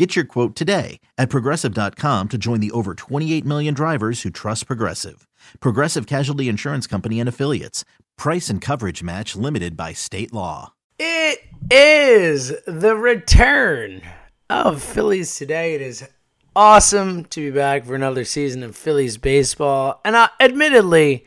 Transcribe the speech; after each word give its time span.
Get 0.00 0.16
your 0.16 0.24
quote 0.24 0.56
today 0.56 0.98
at 1.18 1.28
progressive.com 1.28 2.28
to 2.30 2.38
join 2.38 2.60
the 2.60 2.70
over 2.70 2.94
28 2.94 3.44
million 3.44 3.74
drivers 3.74 4.22
who 4.22 4.30
trust 4.30 4.66
Progressive. 4.66 5.28
Progressive 5.60 6.06
Casualty 6.06 6.48
Insurance 6.48 6.86
Company 6.86 7.20
and 7.20 7.28
Affiliates. 7.28 7.84
Price 8.16 8.48
and 8.48 8.62
coverage 8.62 9.02
match 9.02 9.36
limited 9.36 9.76
by 9.76 9.92
state 9.92 10.32
law. 10.32 10.72
It 10.98 11.40
is 11.70 12.54
the 12.66 12.96
return 12.96 14.00
of 14.48 14.82
Phillies 14.82 15.36
today. 15.36 15.74
It 15.74 15.82
is 15.82 16.08
awesome 16.56 17.26
to 17.26 17.50
be 17.50 17.54
back 17.54 17.84
for 17.84 17.94
another 17.94 18.24
season 18.24 18.62
of 18.62 18.74
Phillies 18.74 19.18
baseball. 19.18 20.00
And 20.02 20.16
uh, 20.16 20.28
admittedly, 20.40 21.26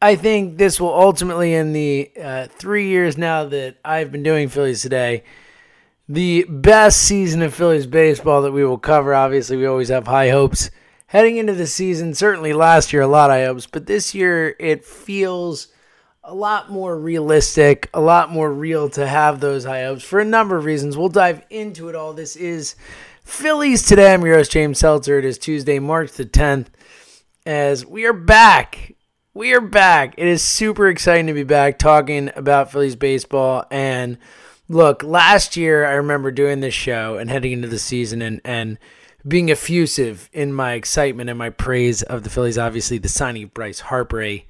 I 0.00 0.16
think 0.16 0.56
this 0.56 0.80
will 0.80 0.94
ultimately, 0.94 1.52
in 1.52 1.74
the 1.74 2.10
uh, 2.18 2.46
three 2.46 2.88
years 2.88 3.18
now 3.18 3.44
that 3.44 3.76
I've 3.84 4.10
been 4.10 4.22
doing 4.22 4.48
Phillies 4.48 4.80
today, 4.80 5.24
the 6.08 6.44
best 6.48 7.02
season 7.02 7.42
of 7.42 7.52
Phillies 7.52 7.86
baseball 7.86 8.42
that 8.42 8.52
we 8.52 8.64
will 8.64 8.78
cover. 8.78 9.14
Obviously, 9.14 9.56
we 9.56 9.66
always 9.66 9.90
have 9.90 10.06
high 10.06 10.30
hopes 10.30 10.70
heading 11.06 11.36
into 11.36 11.52
the 11.52 11.66
season. 11.66 12.14
Certainly 12.14 12.54
last 12.54 12.92
year, 12.92 13.02
a 13.02 13.06
lot 13.06 13.30
of 13.30 13.36
high 13.36 13.44
hopes, 13.44 13.66
but 13.66 13.86
this 13.86 14.14
year 14.14 14.56
it 14.58 14.84
feels 14.84 15.68
a 16.24 16.34
lot 16.34 16.70
more 16.70 16.98
realistic, 16.98 17.90
a 17.92 18.00
lot 18.00 18.30
more 18.30 18.52
real 18.52 18.88
to 18.90 19.06
have 19.06 19.40
those 19.40 19.64
high 19.64 19.84
hopes 19.84 20.02
for 20.02 20.18
a 20.18 20.24
number 20.24 20.56
of 20.56 20.64
reasons. 20.64 20.96
We'll 20.96 21.08
dive 21.08 21.42
into 21.50 21.88
it 21.88 21.94
all. 21.94 22.14
This 22.14 22.36
is 22.36 22.74
Phillies 23.22 23.82
today. 23.82 24.14
I'm 24.14 24.24
your 24.24 24.36
host, 24.36 24.52
James 24.52 24.78
Seltzer. 24.78 25.18
It 25.18 25.24
is 25.26 25.38
Tuesday, 25.38 25.78
March 25.78 26.12
the 26.12 26.24
10th, 26.24 26.68
as 27.44 27.84
we 27.84 28.06
are 28.06 28.14
back. 28.14 28.94
We 29.34 29.52
are 29.54 29.60
back. 29.60 30.14
It 30.16 30.26
is 30.26 30.42
super 30.42 30.88
exciting 30.88 31.26
to 31.28 31.34
be 31.34 31.44
back 31.44 31.78
talking 31.78 32.30
about 32.34 32.72
Phillies 32.72 32.96
baseball 32.96 33.64
and 33.70 34.18
Look, 34.68 35.02
last 35.02 35.56
year 35.56 35.86
I 35.86 35.92
remember 35.92 36.30
doing 36.30 36.60
this 36.60 36.74
show 36.74 37.16
and 37.16 37.30
heading 37.30 37.52
into 37.52 37.68
the 37.68 37.78
season 37.78 38.20
and 38.20 38.40
and 38.44 38.78
being 39.26 39.50
effusive 39.50 40.30
in 40.32 40.52
my 40.52 40.74
excitement 40.74 41.28
and 41.28 41.38
my 41.38 41.50
praise 41.50 42.02
of 42.02 42.22
the 42.22 42.30
Phillies. 42.30 42.58
Obviously, 42.58 42.98
the 42.98 43.08
signing 43.08 43.44
of 43.44 43.54
Bryce 43.54 43.80
Harper, 43.80 44.22
a 44.22 44.46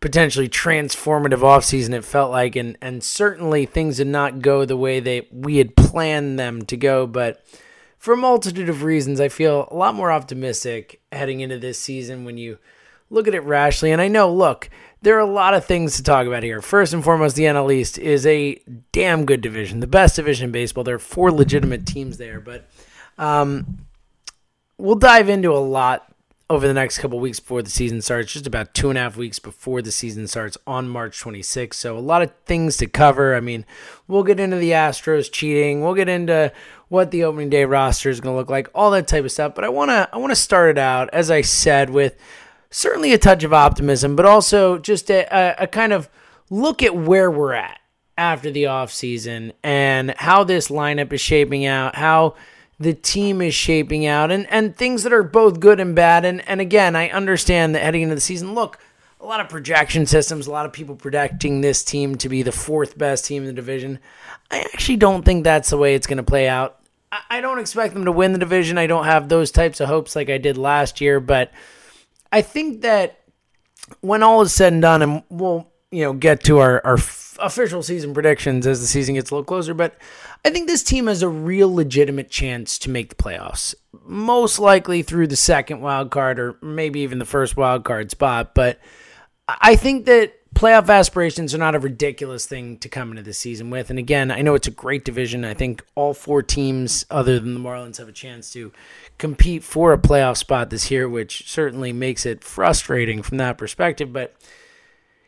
potentially 0.00 0.48
transformative 0.48 1.40
offseason 1.40 1.92
it 1.92 2.04
felt 2.04 2.30
like 2.30 2.56
and 2.56 2.76
and 2.80 3.02
certainly 3.02 3.66
things 3.66 3.98
did 3.98 4.06
not 4.06 4.42
go 4.42 4.64
the 4.64 4.76
way 4.76 5.00
they 5.00 5.28
we 5.32 5.58
had 5.58 5.76
planned 5.76 6.38
them 6.38 6.64
to 6.66 6.76
go, 6.76 7.06
but 7.06 7.44
for 7.98 8.14
a 8.14 8.16
multitude 8.16 8.68
of 8.68 8.82
reasons, 8.82 9.20
I 9.20 9.28
feel 9.28 9.68
a 9.70 9.76
lot 9.76 9.94
more 9.94 10.10
optimistic 10.10 11.00
heading 11.12 11.38
into 11.38 11.58
this 11.58 11.78
season 11.78 12.24
when 12.24 12.36
you 12.36 12.58
look 13.10 13.28
at 13.28 13.34
it 13.34 13.44
rashly. 13.44 13.92
And 13.92 14.02
I 14.02 14.08
know, 14.08 14.32
look, 14.32 14.68
there 15.02 15.16
are 15.16 15.20
a 15.20 15.26
lot 15.26 15.54
of 15.54 15.64
things 15.64 15.96
to 15.96 16.02
talk 16.02 16.26
about 16.26 16.44
here. 16.44 16.62
First 16.62 16.94
and 16.94 17.02
foremost, 17.02 17.36
the 17.36 17.42
NL 17.42 17.72
East 17.72 17.98
is 17.98 18.24
a 18.24 18.58
damn 18.92 19.26
good 19.26 19.40
division, 19.40 19.80
the 19.80 19.86
best 19.86 20.16
division 20.16 20.46
in 20.46 20.52
baseball. 20.52 20.84
There 20.84 20.94
are 20.94 21.00
four 21.00 21.32
legitimate 21.32 21.86
teams 21.86 22.18
there, 22.18 22.40
but 22.40 22.68
um, 23.18 23.86
we'll 24.78 24.94
dive 24.94 25.28
into 25.28 25.52
a 25.52 25.58
lot 25.58 26.06
over 26.48 26.68
the 26.68 26.74
next 26.74 26.98
couple 26.98 27.18
weeks 27.18 27.40
before 27.40 27.62
the 27.62 27.70
season 27.70 28.00
starts. 28.00 28.32
Just 28.32 28.46
about 28.46 28.74
two 28.74 28.90
and 28.90 28.98
a 28.98 29.02
half 29.02 29.16
weeks 29.16 29.40
before 29.40 29.82
the 29.82 29.90
season 29.90 30.28
starts 30.28 30.56
on 30.66 30.88
March 30.88 31.20
26th. 31.20 31.74
So 31.74 31.96
a 31.96 32.00
lot 32.00 32.22
of 32.22 32.32
things 32.46 32.76
to 32.76 32.86
cover. 32.86 33.34
I 33.34 33.40
mean, 33.40 33.64
we'll 34.06 34.22
get 34.22 34.38
into 34.38 34.56
the 34.56 34.70
Astros 34.70 35.32
cheating. 35.32 35.82
We'll 35.82 35.94
get 35.94 36.08
into 36.08 36.52
what 36.88 37.10
the 37.10 37.24
opening 37.24 37.48
day 37.48 37.64
roster 37.64 38.10
is 38.10 38.20
going 38.20 38.34
to 38.34 38.38
look 38.38 38.50
like, 38.50 38.68
all 38.74 38.90
that 38.92 39.08
type 39.08 39.24
of 39.24 39.32
stuff. 39.32 39.54
But 39.54 39.64
I 39.64 39.70
want 39.70 39.90
to 39.90 40.08
I 40.12 40.18
want 40.18 40.30
to 40.30 40.36
start 40.36 40.70
it 40.70 40.78
out 40.78 41.10
as 41.12 41.30
I 41.30 41.40
said 41.40 41.90
with 41.90 42.16
certainly 42.72 43.12
a 43.12 43.18
touch 43.18 43.44
of 43.44 43.52
optimism, 43.52 44.16
but 44.16 44.26
also 44.26 44.78
just 44.78 45.10
a, 45.10 45.54
a, 45.62 45.66
kind 45.66 45.92
of 45.92 46.08
look 46.50 46.82
at 46.82 46.96
where 46.96 47.30
we're 47.30 47.52
at 47.52 47.78
after 48.18 48.50
the 48.50 48.64
offseason 48.64 49.52
and 49.62 50.12
how 50.16 50.42
this 50.42 50.68
lineup 50.68 51.12
is 51.12 51.20
shaping 51.20 51.64
out, 51.64 51.94
how 51.94 52.34
the 52.80 52.94
team 52.94 53.40
is 53.40 53.54
shaping 53.54 54.06
out, 54.06 54.32
and, 54.32 54.46
and 54.50 54.76
things 54.76 55.04
that 55.04 55.12
are 55.12 55.22
both 55.22 55.60
good 55.60 55.78
and 55.78 55.94
bad. 55.94 56.24
And, 56.24 56.46
and 56.48 56.60
again, 56.60 56.96
I 56.96 57.10
understand 57.10 57.74
that 57.74 57.82
heading 57.82 58.02
into 58.02 58.14
the 58.14 58.20
season, 58.20 58.54
look, 58.54 58.78
a 59.20 59.26
lot 59.26 59.40
of 59.40 59.48
projection 59.48 60.04
systems, 60.06 60.46
a 60.46 60.50
lot 60.50 60.66
of 60.66 60.72
people 60.72 60.96
projecting 60.96 61.60
this 61.60 61.84
team 61.84 62.16
to 62.16 62.28
be 62.28 62.42
the 62.42 62.50
fourth 62.50 62.98
best 62.98 63.24
team 63.24 63.42
in 63.42 63.46
the 63.46 63.52
division. 63.52 64.00
I 64.50 64.60
actually 64.60 64.96
don't 64.96 65.24
think 65.24 65.44
that's 65.44 65.70
the 65.70 65.76
way 65.76 65.94
it's 65.94 66.08
going 66.08 66.16
to 66.16 66.24
play 66.24 66.48
out. 66.48 66.78
I 67.28 67.42
don't 67.42 67.58
expect 67.58 67.92
them 67.92 68.06
to 68.06 68.12
win 68.12 68.32
the 68.32 68.38
division. 68.38 68.78
I 68.78 68.86
don't 68.86 69.04
have 69.04 69.28
those 69.28 69.50
types 69.50 69.80
of 69.80 69.88
hopes 69.88 70.16
like 70.16 70.30
I 70.30 70.38
did 70.38 70.56
last 70.56 71.00
year, 71.00 71.20
but 71.20 71.52
I 72.32 72.42
think 72.42 72.80
that 72.80 73.20
when 74.00 74.22
all 74.22 74.40
is 74.42 74.52
said 74.52 74.72
and 74.72 74.82
done, 74.82 75.02
and 75.02 75.22
we'll 75.28 75.70
you 75.90 76.04
know 76.04 76.14
get 76.14 76.42
to 76.44 76.58
our 76.58 76.84
our 76.84 76.96
f- 76.96 77.36
official 77.40 77.82
season 77.82 78.14
predictions 78.14 78.66
as 78.66 78.80
the 78.80 78.86
season 78.86 79.14
gets 79.14 79.30
a 79.30 79.34
little 79.34 79.44
closer, 79.44 79.74
but 79.74 79.96
I 80.44 80.50
think 80.50 80.66
this 80.66 80.82
team 80.82 81.06
has 81.06 81.22
a 81.22 81.28
real 81.28 81.72
legitimate 81.72 82.30
chance 82.30 82.78
to 82.80 82.90
make 82.90 83.10
the 83.10 83.22
playoffs. 83.22 83.74
Most 84.04 84.58
likely 84.58 85.02
through 85.02 85.28
the 85.28 85.36
second 85.36 85.80
wild 85.80 86.10
card 86.10 86.40
or 86.40 86.56
maybe 86.62 87.00
even 87.00 87.18
the 87.18 87.24
first 87.24 87.56
wild 87.56 87.84
card 87.84 88.10
spot, 88.10 88.54
but 88.54 88.80
I 89.46 89.76
think 89.76 90.06
that 90.06 90.34
playoff 90.54 90.88
aspirations 90.88 91.54
are 91.54 91.58
not 91.58 91.74
a 91.74 91.78
ridiculous 91.78 92.46
thing 92.46 92.78
to 92.78 92.88
come 92.88 93.10
into 93.10 93.22
the 93.22 93.32
season 93.32 93.70
with. 93.70 93.90
And 93.90 93.98
again, 93.98 94.30
I 94.30 94.42
know 94.42 94.54
it's 94.54 94.68
a 94.68 94.72
great 94.72 95.04
division. 95.04 95.44
I 95.44 95.54
think 95.54 95.82
all 95.94 96.14
four 96.14 96.42
teams, 96.42 97.04
other 97.10 97.38
than 97.40 97.54
the 97.54 97.60
Marlins, 97.60 97.98
have 97.98 98.08
a 98.08 98.12
chance 98.12 98.52
to 98.52 98.72
compete 99.18 99.62
for 99.64 99.92
a 99.92 99.98
playoff 99.98 100.36
spot 100.36 100.70
this 100.70 100.90
year, 100.90 101.08
which 101.08 101.50
certainly 101.50 101.92
makes 101.92 102.26
it 102.26 102.44
frustrating 102.44 103.22
from 103.22 103.38
that 103.38 103.58
perspective. 103.58 104.12
But 104.12 104.34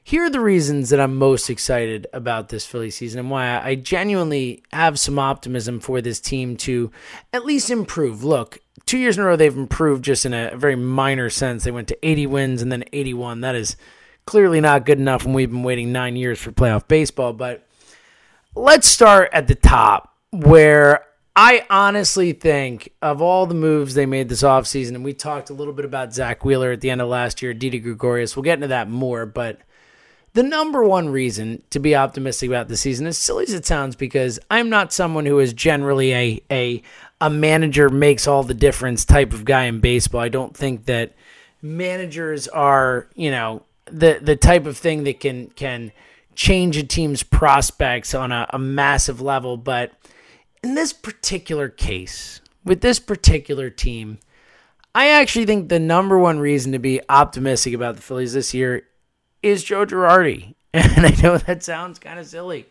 here 0.06 0.24
are 0.24 0.30
the 0.30 0.40
reasons 0.40 0.90
that 0.90 1.00
I'm 1.00 1.16
most 1.16 1.48
excited 1.48 2.06
about 2.12 2.50
this 2.50 2.66
Philly 2.66 2.90
season 2.90 3.20
and 3.20 3.30
why 3.30 3.58
I 3.58 3.74
genuinely 3.74 4.62
have 4.70 5.00
some 5.00 5.18
optimism 5.18 5.80
for 5.80 6.02
this 6.02 6.20
team 6.20 6.58
to 6.58 6.92
at 7.32 7.46
least 7.46 7.70
improve. 7.70 8.22
Look, 8.22 8.58
two 8.84 8.98
years 8.98 9.16
in 9.16 9.24
a 9.24 9.26
row, 9.26 9.36
they've 9.36 9.56
improved 9.56 10.04
just 10.04 10.26
in 10.26 10.34
a 10.34 10.54
very 10.54 10.76
minor 10.76 11.30
sense. 11.30 11.64
They 11.64 11.70
went 11.70 11.88
to 11.88 12.06
80 12.06 12.26
wins 12.26 12.60
and 12.60 12.70
then 12.70 12.84
81. 12.92 13.40
That 13.40 13.54
is 13.54 13.76
clearly 14.26 14.60
not 14.60 14.86
good 14.86 14.98
enough 14.98 15.24
when 15.24 15.34
we've 15.34 15.50
been 15.50 15.62
waiting 15.62 15.92
nine 15.92 16.16
years 16.16 16.38
for 16.38 16.52
playoff 16.52 16.88
baseball. 16.88 17.32
But 17.32 17.66
let's 18.54 18.86
start 18.86 19.30
at 19.32 19.48
the 19.48 19.54
top 19.54 20.14
where 20.30 21.04
I 21.36 21.66
honestly 21.68 22.32
think 22.32 22.92
of 23.02 23.20
all 23.20 23.46
the 23.46 23.54
moves 23.54 23.94
they 23.94 24.06
made 24.06 24.28
this 24.28 24.42
offseason, 24.42 24.94
and 24.94 25.04
we 25.04 25.14
talked 25.14 25.50
a 25.50 25.54
little 25.54 25.72
bit 25.72 25.84
about 25.84 26.14
Zack 26.14 26.44
Wheeler 26.44 26.72
at 26.72 26.80
the 26.80 26.90
end 26.90 27.00
of 27.00 27.08
last 27.08 27.42
year, 27.42 27.52
Didi 27.52 27.80
Gregorius. 27.80 28.36
We'll 28.36 28.44
get 28.44 28.54
into 28.54 28.68
that 28.68 28.88
more, 28.88 29.26
but 29.26 29.60
the 30.34 30.42
number 30.44 30.82
one 30.84 31.08
reason 31.08 31.62
to 31.70 31.78
be 31.78 31.96
optimistic 31.96 32.50
about 32.50 32.68
the 32.68 32.76
season, 32.76 33.06
as 33.06 33.18
silly 33.18 33.44
as 33.44 33.52
it 33.52 33.66
sounds, 33.66 33.96
because 33.96 34.38
I'm 34.50 34.68
not 34.68 34.92
someone 34.92 35.26
who 35.26 35.38
is 35.38 35.52
generally 35.52 36.12
a 36.12 36.42
a 36.50 36.82
a 37.20 37.30
manager 37.30 37.88
makes 37.88 38.28
all 38.28 38.42
the 38.42 38.54
difference 38.54 39.04
type 39.04 39.32
of 39.32 39.44
guy 39.44 39.64
in 39.64 39.80
baseball. 39.80 40.20
I 40.20 40.28
don't 40.28 40.56
think 40.56 40.86
that 40.86 41.14
managers 41.62 42.46
are, 42.48 43.08
you 43.14 43.30
know, 43.30 43.62
the 43.86 44.18
the 44.20 44.36
type 44.36 44.66
of 44.66 44.76
thing 44.76 45.04
that 45.04 45.20
can 45.20 45.48
can 45.48 45.92
change 46.34 46.76
a 46.76 46.82
team's 46.82 47.22
prospects 47.22 48.14
on 48.14 48.32
a, 48.32 48.46
a 48.50 48.58
massive 48.58 49.20
level. 49.20 49.56
But 49.56 49.92
in 50.62 50.74
this 50.74 50.92
particular 50.92 51.68
case, 51.68 52.40
with 52.64 52.80
this 52.80 52.98
particular 52.98 53.70
team, 53.70 54.18
I 54.94 55.08
actually 55.08 55.46
think 55.46 55.68
the 55.68 55.80
number 55.80 56.18
one 56.18 56.38
reason 56.38 56.72
to 56.72 56.78
be 56.78 57.00
optimistic 57.08 57.74
about 57.74 57.96
the 57.96 58.02
Phillies 58.02 58.32
this 58.32 58.54
year 58.54 58.82
is 59.42 59.64
Joe 59.64 59.86
Girardi. 59.86 60.54
And 60.74 61.06
I 61.06 61.10
know 61.22 61.38
that 61.38 61.62
sounds 61.62 62.00
kind 62.00 62.18
of 62.18 62.26
silly. 62.26 62.66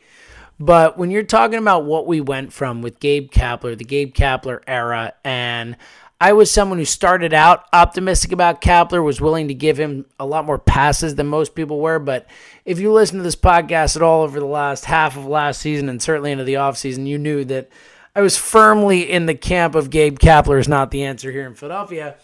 But 0.59 0.97
when 0.97 1.09
you're 1.09 1.23
talking 1.23 1.57
about 1.57 1.85
what 1.85 2.05
we 2.05 2.19
went 2.19 2.51
from 2.51 2.81
with 2.81 2.99
Gabe 2.99 3.31
Kapler, 3.31 3.77
the 3.77 3.85
Gabe 3.85 4.13
Kapler 4.13 4.59
era, 4.67 5.13
and 5.23 5.77
I 6.23 6.31
was 6.31 6.49
someone 6.49 6.77
who 6.77 6.85
started 6.85 7.33
out 7.33 7.65
optimistic 7.73 8.31
about 8.31 8.61
Kapler, 8.61 9.03
was 9.03 9.19
willing 9.19 9.49
to 9.49 9.53
give 9.53 9.77
him 9.77 10.05
a 10.17 10.25
lot 10.25 10.45
more 10.45 10.57
passes 10.57 11.15
than 11.15 11.27
most 11.27 11.53
people 11.53 11.81
were. 11.81 11.99
But 11.99 12.27
if 12.63 12.79
you 12.79 12.93
listen 12.93 13.17
to 13.17 13.23
this 13.23 13.35
podcast 13.35 13.97
at 13.97 14.01
all 14.01 14.21
over 14.21 14.39
the 14.39 14.45
last 14.45 14.85
half 14.85 15.17
of 15.17 15.25
last 15.25 15.59
season 15.59 15.89
and 15.89 16.01
certainly 16.01 16.31
into 16.31 16.45
the 16.45 16.53
offseason, 16.53 17.07
you 17.07 17.17
knew 17.17 17.43
that 17.43 17.69
I 18.15 18.21
was 18.21 18.37
firmly 18.37 19.01
in 19.01 19.25
the 19.25 19.35
camp 19.35 19.75
of 19.75 19.89
Gabe 19.89 20.17
Kapler 20.17 20.61
is 20.61 20.69
not 20.69 20.91
the 20.91 21.03
answer 21.03 21.29
here 21.29 21.45
in 21.45 21.55
Philadelphia. 21.55 22.15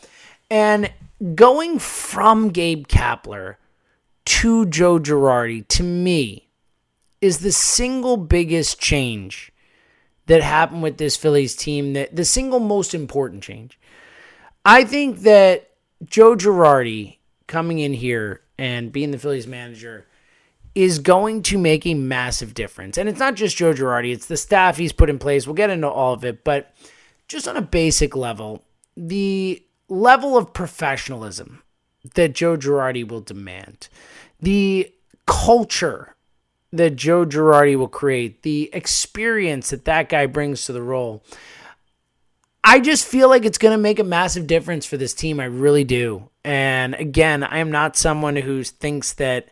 And 0.49 0.93
going 1.35 1.77
from 1.77 2.51
Gabe 2.51 2.87
Kapler 2.87 3.57
to 4.23 4.65
Joe 4.67 4.99
Girardi, 4.99 5.67
to 5.67 5.83
me, 5.83 6.47
is 7.19 7.39
the 7.39 7.51
single 7.51 8.15
biggest 8.15 8.79
change 8.79 9.51
that 10.29 10.43
happened 10.43 10.83
with 10.83 10.97
this 10.97 11.17
Phillies 11.17 11.55
team, 11.55 11.93
that 11.93 12.15
the 12.15 12.23
single 12.23 12.59
most 12.59 12.93
important 12.93 13.41
change. 13.41 13.79
I 14.63 14.83
think 14.83 15.21
that 15.21 15.71
Joe 16.05 16.35
Girardi 16.35 17.17
coming 17.47 17.79
in 17.79 17.93
here 17.93 18.41
and 18.55 18.91
being 18.91 19.09
the 19.09 19.17
Phillies 19.17 19.47
manager 19.47 20.05
is 20.75 20.99
going 20.99 21.41
to 21.41 21.57
make 21.57 21.87
a 21.87 21.95
massive 21.95 22.53
difference. 22.53 22.99
And 22.99 23.09
it's 23.09 23.17
not 23.17 23.33
just 23.33 23.57
Joe 23.57 23.73
Girardi, 23.73 24.13
it's 24.13 24.27
the 24.27 24.37
staff 24.37 24.77
he's 24.77 24.93
put 24.93 25.09
in 25.09 25.17
place. 25.17 25.47
We'll 25.47 25.55
get 25.55 25.71
into 25.71 25.89
all 25.89 26.13
of 26.13 26.23
it, 26.23 26.43
but 26.43 26.75
just 27.27 27.47
on 27.47 27.57
a 27.57 27.61
basic 27.61 28.15
level, 28.15 28.63
the 28.95 29.63
level 29.87 30.37
of 30.37 30.53
professionalism 30.53 31.63
that 32.13 32.35
Joe 32.35 32.55
Girardi 32.55 33.05
will 33.07 33.21
demand, 33.21 33.89
the 34.39 34.93
culture 35.25 36.15
that 36.71 36.95
Joe 36.95 37.25
Girardi 37.25 37.75
will 37.75 37.87
create, 37.87 38.43
the 38.43 38.69
experience 38.73 39.71
that 39.71 39.85
that 39.85 40.09
guy 40.09 40.25
brings 40.25 40.65
to 40.65 40.73
the 40.73 40.81
role. 40.81 41.23
I 42.63 42.79
just 42.79 43.05
feel 43.07 43.29
like 43.29 43.45
it's 43.45 43.57
going 43.57 43.75
to 43.75 43.81
make 43.81 43.99
a 43.99 44.03
massive 44.03 44.45
difference 44.45 44.85
for 44.85 44.97
this 44.97 45.13
team. 45.13 45.39
I 45.39 45.45
really 45.45 45.83
do. 45.83 46.29
And 46.43 46.93
again, 46.95 47.43
I 47.43 47.59
am 47.59 47.71
not 47.71 47.95
someone 47.95 48.35
who 48.35 48.63
thinks 48.63 49.13
that 49.13 49.49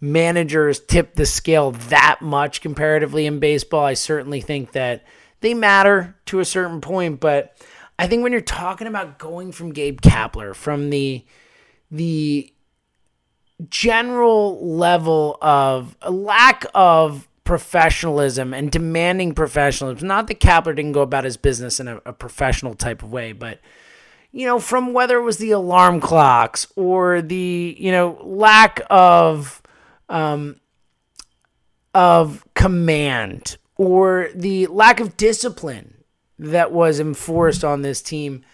managers 0.00 0.80
tip 0.80 1.14
the 1.14 1.26
scale 1.26 1.72
that 1.72 2.20
much 2.22 2.60
comparatively 2.60 3.26
in 3.26 3.38
baseball. 3.38 3.84
I 3.84 3.94
certainly 3.94 4.40
think 4.40 4.72
that 4.72 5.04
they 5.40 5.54
matter 5.54 6.16
to 6.26 6.40
a 6.40 6.44
certain 6.44 6.80
point, 6.80 7.20
but 7.20 7.56
I 7.98 8.06
think 8.06 8.22
when 8.22 8.32
you're 8.32 8.40
talking 8.40 8.86
about 8.86 9.18
going 9.18 9.52
from 9.52 9.72
Gabe 9.72 10.00
Kapler, 10.00 10.54
from 10.54 10.90
the 10.90 11.24
the 11.90 12.52
general 13.68 14.76
level 14.76 15.36
of 15.40 15.96
lack 16.08 16.66
of 16.74 17.28
professionalism 17.44 18.54
and 18.54 18.70
demanding 18.70 19.34
professionalism, 19.34 20.06
not 20.06 20.28
that 20.28 20.40
Kapler 20.40 20.74
didn't 20.74 20.92
go 20.92 21.02
about 21.02 21.24
his 21.24 21.36
business 21.36 21.80
in 21.80 21.88
a, 21.88 22.00
a 22.06 22.12
professional 22.12 22.74
type 22.74 23.02
of 23.02 23.12
way, 23.12 23.32
but 23.32 23.60
you 24.32 24.46
know, 24.46 24.60
from 24.60 24.92
whether 24.92 25.18
it 25.18 25.22
was 25.22 25.38
the 25.38 25.50
alarm 25.50 26.00
clocks 26.00 26.68
or 26.76 27.20
the, 27.20 27.76
you 27.78 27.90
know, 27.90 28.20
lack 28.22 28.80
of 28.88 29.60
um, 30.08 30.60
of 31.94 32.46
command 32.54 33.56
or 33.76 34.28
the 34.34 34.66
lack 34.68 35.00
of 35.00 35.16
discipline 35.16 36.04
that 36.38 36.70
was 36.72 37.00
enforced 37.00 37.64
on 37.64 37.82
this 37.82 38.00
team. 38.00 38.44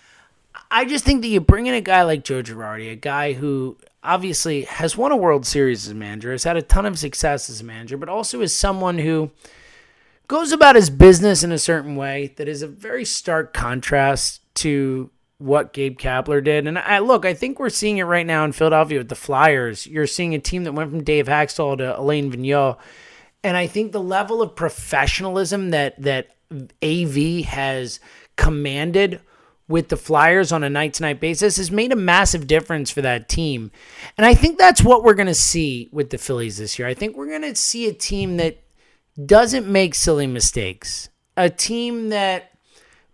I 0.71 0.85
just 0.85 1.05
think 1.05 1.23
that 1.23 1.29
you 1.29 1.41
bring 1.41 1.67
in 1.67 1.75
a 1.75 1.81
guy 1.81 2.03
like 2.03 2.25
Joe 2.25 2.43
Girardi, 2.43 2.91
a 2.91 2.97
guy 2.97 3.35
who 3.35 3.77
obviously 4.07 4.63
has 4.63 4.97
won 4.97 5.13
a 5.13 5.17
World 5.17 5.45
Series 5.45 5.87
as 5.87 5.93
a 5.93 5.95
manager, 5.95 6.33
has 6.33 6.45
had 6.45 6.57
a 6.57 6.63
ton 6.63 6.87
of 6.87 6.99
success 6.99 7.51
as 7.51 7.61
a 7.61 7.65
manager, 7.65 7.97
but 7.97 8.09
also 8.09 8.41
is 8.41 8.55
someone 8.55 8.99
who 8.99 9.31
goes 10.29 10.53
about 10.53 10.77
his 10.77 10.91
business 10.91 11.43
in 11.43 11.53
a 11.53 11.59
certain 11.59 11.97
way 11.97 12.35
that 12.37 12.49
is 12.49 12.63
a 12.63 12.69
very 12.69 13.05
stark 13.05 13.53
contrast 13.53 14.41
to 14.55 15.11
what 15.39 15.73
Gabe 15.73 15.99
Kapler 15.99 16.43
did. 16.43 16.67
And 16.67 16.79
I 16.79 17.01
look, 17.01 17.25
I 17.25 17.35
think 17.35 17.59
we're 17.59 17.69
seeing 17.69 17.99
it 17.99 18.05
right 18.05 18.27
now 18.27 18.45
in 18.45 18.53
Philadelphia 18.53 18.99
with 18.99 19.09
the 19.09 19.15
Flyers. 19.15 19.87
You're 19.87 20.07
seeing 20.07 20.35
a 20.35 20.39
team 20.39 20.65
that 20.65 20.73
went 20.73 20.91
from 20.91 21.05
Dave 21.05 21.27
Hakstol 21.27 21.79
to 21.79 21.99
Alain 21.99 22.33
Vigneault. 22.33 22.79
And 23.45 23.57
I 23.57 23.67
think 23.67 23.93
the 23.93 24.01
level 24.01 24.41
of 24.43 24.57
professionalism 24.57 25.71
that 25.71 26.01
that 26.03 26.29
AV 26.83 27.45
has 27.45 28.01
commanded 28.37 29.21
with 29.69 29.89
the 29.89 29.97
Flyers 29.97 30.53
on 30.53 30.63
a 30.63 30.71
night 30.71 30.95
to 30.95 31.03
night 31.03 31.21
basis 31.21 31.57
has 31.57 31.71
made 31.71 31.93
a 31.93 31.97
massive 31.97 32.47
difference 32.47 32.91
for 32.91 33.03
that 33.03 33.29
team. 33.29 33.71
And 34.17 34.25
I 34.25 34.35
think 34.35 34.59
that's 34.59 34.83
what 34.83 35.03
we're 35.03 35.15
going 35.15 35.27
to 35.27 35.35
see 35.35 35.89
with 35.93 36.11
the 36.11 36.19
Phillies 36.19 36.59
this 36.59 36.79
year. 36.79 36.87
I 36.87 36.95
think 36.95 37.17
we're 37.17 37.29
going 37.29 37.43
to 37.43 37.55
see 37.57 37.89
a 37.89 37.93
team 37.93 38.37
that 38.37 38.63
doesn't 39.25 39.67
make 39.67 39.95
silly 39.95 40.27
mistakes, 40.27 41.09
a 41.37 41.51
team 41.51 42.11
that 42.11 42.53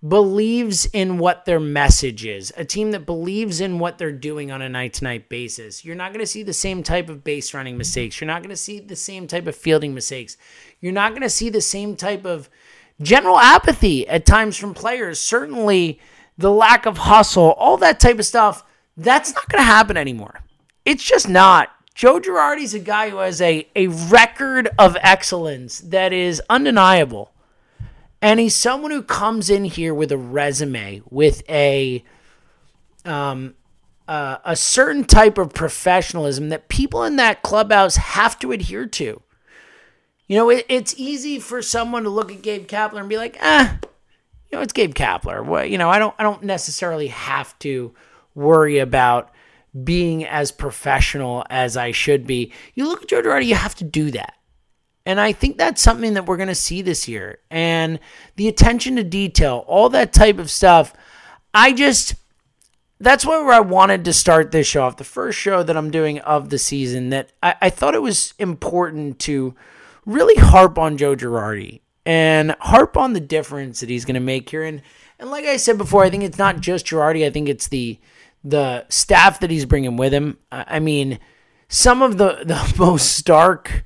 believes 0.07 0.85
in 0.87 1.19
what 1.19 1.45
their 1.45 1.61
message 1.61 2.27
is, 2.27 2.53
a 2.57 2.65
team 2.65 2.91
that 2.91 3.07
believes 3.07 3.61
in 3.61 3.79
what 3.79 3.99
they're 3.99 4.11
doing 4.11 4.51
on 4.51 4.61
a 4.61 4.69
night 4.69 4.95
to 4.95 5.05
night 5.05 5.29
basis. 5.29 5.85
You're 5.85 5.95
not 5.95 6.13
going 6.13 6.25
to 6.25 6.31
see 6.31 6.43
the 6.43 6.53
same 6.53 6.83
type 6.83 7.09
of 7.09 7.23
base 7.23 7.55
running 7.55 7.79
mistakes. 7.79 8.21
You're 8.21 8.27
not 8.27 8.43
going 8.43 8.51
to 8.51 8.57
see 8.57 8.81
the 8.81 8.97
same 8.97 9.29
type 9.29 9.47
of 9.47 9.55
fielding 9.55 9.95
mistakes. 9.95 10.37
You're 10.81 10.93
not 10.93 11.13
going 11.13 11.23
to 11.23 11.31
see 11.31 11.51
the 11.51 11.61
same 11.61 11.95
type 11.95 12.25
of 12.25 12.51
general 13.01 13.39
apathy 13.39 14.07
at 14.09 14.27
times 14.27 14.57
from 14.57 14.75
players. 14.75 15.21
Certainly, 15.21 16.01
the 16.43 16.51
lack 16.51 16.85
of 16.85 16.99
hustle, 16.99 17.53
all 17.53 17.79
that 17.79 17.99
type 17.99 18.19
of 18.19 18.27
stuff, 18.27 18.65
that's 18.97 19.33
not 19.35 19.49
going 19.49 19.61
to 19.61 19.67
happen 19.67 19.97
anymore. 19.97 20.41
It's 20.85 21.03
just 21.03 21.29
not. 21.29 21.71
Joe 21.95 22.21
Girardi's 22.21 22.75
a 22.75 22.79
guy 22.79 23.11
who 23.11 23.19
has 23.19 23.41
a, 23.41 23.67
a 23.77 23.87
record 23.87 24.69
of 24.79 24.97
excellence 25.01 25.79
that 25.81 26.13
is 26.13 26.43
undeniable. 26.51 27.33
And 28.21 28.41
he's 28.41 28.55
someone 28.55 28.91
who 28.91 29.03
comes 29.03 29.51
in 29.51 29.65
here 29.65 29.95
with 29.95 30.13
a 30.13 30.19
resume, 30.19 31.03
with 31.11 31.43
a 31.49 32.05
um, 33.05 33.55
uh, 34.07 34.39
a 34.45 34.55
certain 34.55 35.05
type 35.05 35.39
of 35.39 35.53
professionalism 35.53 36.49
that 36.51 36.69
people 36.69 37.03
in 37.03 37.17
that 37.17 37.43
clubhouse 37.43 37.97
have 37.97 38.39
to 38.39 38.53
adhere 38.53 38.87
to. 38.87 39.23
You 40.29 40.37
know, 40.37 40.51
it, 40.51 40.67
it's 40.69 40.95
easy 40.97 41.39
for 41.39 41.63
someone 41.63 42.05
to 42.05 42.11
look 42.11 42.31
at 42.31 42.43
Gabe 42.43 42.67
Kapler 42.67 43.01
and 43.01 43.09
be 43.09 43.17
like, 43.17 43.37
ah, 43.41 43.79
you 44.53 44.59
know, 44.59 44.63
it's 44.63 44.75
Gabe 44.75 44.95
Kapler. 44.95 45.69
You 45.69 45.79
know, 45.79 45.89
I 45.89 45.99
don't, 45.99 46.15
I 46.19 46.23
don't 46.23 46.43
necessarily 46.43 47.09
have 47.09 47.59
to 47.61 47.95
worry 48.35 48.79
about 48.79 49.31
being 49.83 50.27
as 50.27 50.53
professional 50.53 51.45
as 51.49 51.79
I 51.79 51.93
should 51.93 52.27
be. 52.27 52.53
You 52.75 52.87
look 52.87 53.03
at 53.03 53.09
Joe 53.09 53.23
Girardi, 53.23 53.47
you 53.47 53.55
have 53.55 53.75
to 53.77 53.85
do 53.85 54.11
that. 54.11 54.35
And 55.07 55.19
I 55.19 55.33
think 55.33 55.57
that's 55.57 55.81
something 55.81 56.15
that 56.15 56.27
we're 56.27 56.37
going 56.37 56.49
to 56.49 56.55
see 56.55 56.83
this 56.83 57.09
year. 57.09 57.39
And 57.51 57.99
the 58.37 58.47
attention 58.47 58.97
to 58.97 59.05
detail, 59.05 59.65
all 59.67 59.89
that 59.89 60.13
type 60.13 60.39
of 60.39 60.51
stuff. 60.51 60.93
I 61.55 61.73
just, 61.73 62.15
that's 63.01 63.27
where 63.27 63.51
I 63.51 63.61
wanted 63.61 64.05
to 64.05 64.13
start 64.13 64.53
this 64.53 64.67
show 64.67 64.85
off. 64.85 64.99
The 64.99 65.05
first 65.05 65.39
show 65.39 65.63
that 65.63 65.77
I'm 65.77 65.91
doing 65.91 66.21
of 66.21 66.51
the 66.51 66.59
season, 66.59 67.09
that 67.09 67.33
I, 67.43 67.55
I 67.63 67.71
thought 67.71 67.95
it 67.95 68.03
was 68.03 68.35
important 68.39 69.19
to 69.21 69.55
really 70.05 70.41
harp 70.41 70.79
on 70.79 70.99
Joe 70.99 71.17
Girardi 71.17 71.82
and 72.05 72.57
harp 72.61 72.97
on 72.97 73.13
the 73.13 73.21
difference 73.21 73.81
that 73.81 73.89
he's 73.89 74.05
going 74.05 74.15
to 74.15 74.21
make 74.21 74.51
here. 74.51 74.65
And, 74.65 74.83
and 75.19 75.31
like 75.31 75.45
I 75.45 75.57
said 75.57 75.79
before, 75.79 76.05
I 76.05 76.11
think 76.11 76.25
it's 76.25 76.39
not 76.39 76.61
just 76.61 76.87
Girardi, 76.87 77.25
I 77.25 77.31
think 77.31 77.49
it's 77.49 77.69
the, 77.69 77.99
the 78.45 78.87
staff 78.89 79.41
that 79.41 79.51
he's 79.51 79.67
bringing 79.67 79.97
with 79.97 80.13
him. 80.13 80.39
I 80.51 80.81
mean, 80.81 81.19
some 81.69 82.03
of 82.03 82.19
the, 82.19 82.43
the 82.45 82.75
most 82.79 83.17
stark 83.17 83.85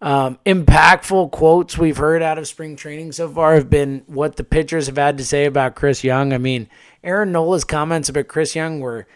um, 0.00 0.38
impactful 0.44 1.30
quotes 1.32 1.78
we've 1.78 1.96
heard 1.96 2.22
out 2.22 2.38
of 2.38 2.46
spring 2.46 2.76
training 2.76 3.12
so 3.12 3.28
far 3.28 3.54
have 3.54 3.70
been 3.70 4.02
what 4.06 4.36
the 4.36 4.44
pitchers 4.44 4.86
have 4.86 4.98
had 4.98 5.18
to 5.18 5.24
say 5.24 5.46
about 5.46 5.74
Chris 5.74 6.04
Young. 6.04 6.32
I 6.32 6.38
mean, 6.38 6.68
Aaron 7.02 7.32
Nola's 7.32 7.64
comments 7.64 8.08
about 8.08 8.28
Chris 8.28 8.54
Young 8.54 8.80
were 8.80 9.06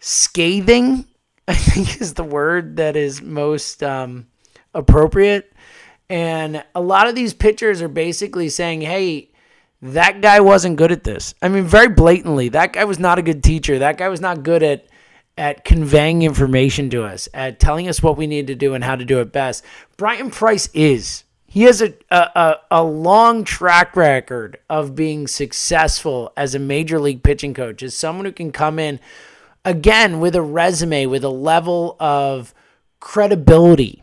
scathing, 0.00 1.06
I 1.48 1.54
think 1.54 2.00
is 2.00 2.14
the 2.14 2.24
word 2.24 2.76
that 2.76 2.96
is 2.96 3.22
most 3.22 3.82
um, 3.82 4.26
appropriate. 4.74 5.49
And 6.10 6.64
a 6.74 6.80
lot 6.80 7.08
of 7.08 7.14
these 7.14 7.32
pitchers 7.32 7.80
are 7.80 7.88
basically 7.88 8.48
saying, 8.48 8.80
hey, 8.80 9.30
that 9.80 10.20
guy 10.20 10.40
wasn't 10.40 10.76
good 10.76 10.90
at 10.90 11.04
this. 11.04 11.34
I 11.40 11.48
mean, 11.48 11.64
very 11.64 11.88
blatantly, 11.88 12.48
that 12.50 12.72
guy 12.72 12.84
was 12.84 12.98
not 12.98 13.20
a 13.20 13.22
good 13.22 13.44
teacher. 13.44 13.78
That 13.78 13.96
guy 13.96 14.08
was 14.08 14.20
not 14.20 14.42
good 14.42 14.62
at 14.62 14.86
at 15.38 15.64
conveying 15.64 16.20
information 16.20 16.90
to 16.90 17.02
us, 17.02 17.26
at 17.32 17.58
telling 17.58 17.88
us 17.88 18.02
what 18.02 18.18
we 18.18 18.26
need 18.26 18.48
to 18.48 18.54
do 18.54 18.74
and 18.74 18.84
how 18.84 18.94
to 18.94 19.06
do 19.06 19.20
it 19.20 19.32
best. 19.32 19.64
Bryan 19.96 20.30
Price 20.30 20.68
is. 20.74 21.24
He 21.46 21.62
has 21.62 21.80
a, 21.80 21.94
a, 22.10 22.56
a 22.70 22.84
long 22.84 23.44
track 23.44 23.96
record 23.96 24.58
of 24.68 24.94
being 24.94 25.26
successful 25.26 26.32
as 26.36 26.54
a 26.54 26.58
major 26.58 27.00
league 27.00 27.22
pitching 27.22 27.54
coach, 27.54 27.82
as 27.82 27.94
someone 27.94 28.26
who 28.26 28.32
can 28.32 28.52
come 28.52 28.78
in 28.78 29.00
again 29.64 30.20
with 30.20 30.34
a 30.36 30.42
resume, 30.42 31.06
with 31.06 31.24
a 31.24 31.30
level 31.30 31.96
of 31.98 32.52
credibility 32.98 34.02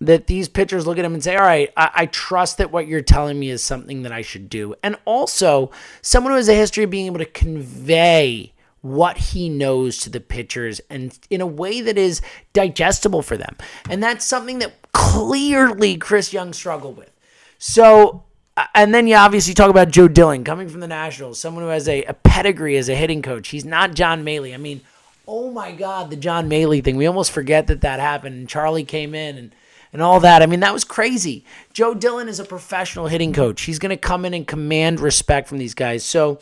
that 0.00 0.26
these 0.26 0.48
pitchers 0.48 0.86
look 0.86 0.98
at 0.98 1.04
him 1.04 1.14
and 1.14 1.22
say, 1.22 1.36
All 1.36 1.42
right, 1.42 1.72
I, 1.76 1.90
I, 1.94 2.06
trust 2.06 2.58
that 2.58 2.70
what 2.70 2.86
you're 2.86 3.00
telling 3.00 3.38
me 3.38 3.50
is 3.50 3.62
something 3.62 4.02
that 4.02 4.12
I 4.12 4.22
should 4.22 4.48
do. 4.48 4.74
And 4.82 4.96
also, 5.04 5.70
someone 6.02 6.32
who 6.32 6.36
has 6.36 6.48
a 6.48 6.54
history 6.54 6.84
of 6.84 6.90
being 6.90 7.06
able 7.06 7.18
to 7.18 7.24
convey 7.24 8.52
what 8.80 9.18
he 9.18 9.48
knows 9.48 9.98
to 9.98 10.10
the 10.10 10.20
pitchers 10.20 10.80
and 10.88 11.18
in 11.30 11.40
a 11.40 11.46
way 11.46 11.80
that 11.80 11.98
is 11.98 12.20
digestible 12.52 13.22
for 13.22 13.36
them. 13.36 13.56
And 13.90 14.00
that's 14.00 14.24
something 14.24 14.60
that 14.60 14.92
clearly 14.92 15.96
Chris 15.96 16.32
Young 16.32 16.52
struggled 16.52 16.96
with. 16.96 17.10
So 17.58 18.24
uh, 18.58 18.66
and 18.74 18.92
then 18.92 19.06
you 19.06 19.14
obviously 19.14 19.54
talk 19.54 19.70
about 19.70 19.88
Joe 19.88 20.08
Dillon 20.08 20.42
coming 20.42 20.68
from 20.68 20.80
the 20.80 20.88
Nationals, 20.88 21.38
someone 21.38 21.62
who 21.62 21.70
has 21.70 21.88
a, 21.88 22.02
a 22.04 22.14
pedigree 22.14 22.76
as 22.76 22.88
a 22.88 22.94
hitting 22.96 23.22
coach. 23.22 23.48
He's 23.48 23.64
not 23.64 23.94
John 23.94 24.24
Mallee. 24.24 24.52
I 24.52 24.56
mean, 24.56 24.80
oh 25.28 25.52
my 25.52 25.70
God, 25.70 26.10
the 26.10 26.16
John 26.16 26.48
Mallee 26.48 26.80
thing. 26.80 26.96
We 26.96 27.06
almost 27.06 27.30
forget 27.30 27.68
that 27.68 27.82
that 27.82 28.00
happened. 28.00 28.34
And 28.34 28.48
Charlie 28.48 28.82
came 28.82 29.14
in 29.14 29.36
and, 29.36 29.52
and 29.92 30.02
all 30.02 30.20
that. 30.20 30.42
I 30.42 30.46
mean, 30.46 30.60
that 30.60 30.72
was 30.72 30.84
crazy. 30.84 31.44
Joe 31.72 31.94
Dillon 31.94 32.28
is 32.28 32.40
a 32.40 32.44
professional 32.44 33.06
hitting 33.06 33.32
coach. 33.32 33.62
He's 33.62 33.78
going 33.78 33.90
to 33.90 33.96
come 33.96 34.24
in 34.24 34.34
and 34.34 34.46
command 34.46 35.00
respect 35.00 35.48
from 35.48 35.58
these 35.58 35.74
guys. 35.74 36.04
So 36.04 36.40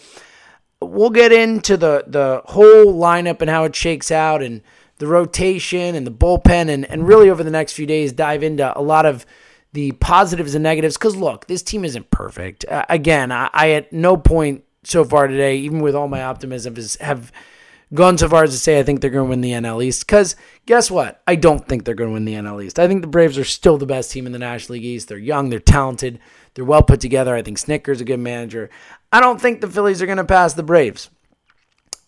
we'll 0.80 1.10
get 1.10 1.32
into 1.32 1.76
the, 1.76 2.04
the 2.06 2.42
whole 2.46 2.86
lineup 2.86 3.40
and 3.40 3.50
how 3.50 3.64
it 3.64 3.74
shakes 3.74 4.10
out 4.10 4.42
and 4.42 4.62
the 4.98 5.06
rotation 5.06 5.94
and 5.94 6.06
the 6.06 6.10
bullpen 6.10 6.68
and, 6.68 6.84
and 6.86 7.06
really 7.06 7.30
over 7.30 7.44
the 7.44 7.50
next 7.50 7.72
few 7.74 7.86
days 7.86 8.12
dive 8.12 8.42
into 8.42 8.76
a 8.78 8.80
lot 8.80 9.06
of 9.06 9.26
the 9.72 9.92
positives 9.92 10.54
and 10.54 10.62
negatives. 10.62 10.96
Because 10.96 11.16
look, 11.16 11.46
this 11.46 11.62
team 11.62 11.84
isn't 11.84 12.10
perfect. 12.10 12.64
Uh, 12.64 12.84
again, 12.88 13.30
I, 13.30 13.50
I 13.52 13.70
at 13.72 13.92
no 13.92 14.16
point 14.16 14.64
so 14.84 15.04
far 15.04 15.26
today, 15.26 15.58
even 15.58 15.80
with 15.80 15.94
all 15.94 16.08
my 16.08 16.22
optimism, 16.22 16.76
is 16.76 16.96
have– 16.96 17.32
gone 17.94 18.18
so 18.18 18.28
far 18.28 18.44
as 18.44 18.50
to 18.50 18.58
say 18.58 18.78
I 18.78 18.82
think 18.82 19.00
they're 19.00 19.10
going 19.10 19.26
to 19.26 19.30
win 19.30 19.40
the 19.40 19.52
NL 19.52 19.84
East. 19.84 20.06
Because 20.06 20.36
guess 20.66 20.90
what? 20.90 21.22
I 21.26 21.36
don't 21.36 21.66
think 21.66 21.84
they're 21.84 21.94
going 21.94 22.10
to 22.10 22.14
win 22.14 22.24
the 22.24 22.34
NL 22.34 22.64
East. 22.64 22.78
I 22.78 22.88
think 22.88 23.02
the 23.02 23.08
Braves 23.08 23.38
are 23.38 23.44
still 23.44 23.78
the 23.78 23.86
best 23.86 24.10
team 24.10 24.26
in 24.26 24.32
the 24.32 24.38
National 24.38 24.74
League 24.74 24.84
East. 24.84 25.08
They're 25.08 25.18
young, 25.18 25.50
they're 25.50 25.60
talented, 25.60 26.18
they're 26.54 26.64
well 26.64 26.82
put 26.82 27.00
together. 27.00 27.34
I 27.34 27.42
think 27.42 27.58
Snitker's 27.58 28.00
a 28.00 28.04
good 28.04 28.20
manager. 28.20 28.70
I 29.12 29.20
don't 29.20 29.40
think 29.40 29.60
the 29.60 29.70
Phillies 29.70 30.02
are 30.02 30.06
going 30.06 30.18
to 30.18 30.24
pass 30.24 30.54
the 30.54 30.62
Braves. 30.62 31.10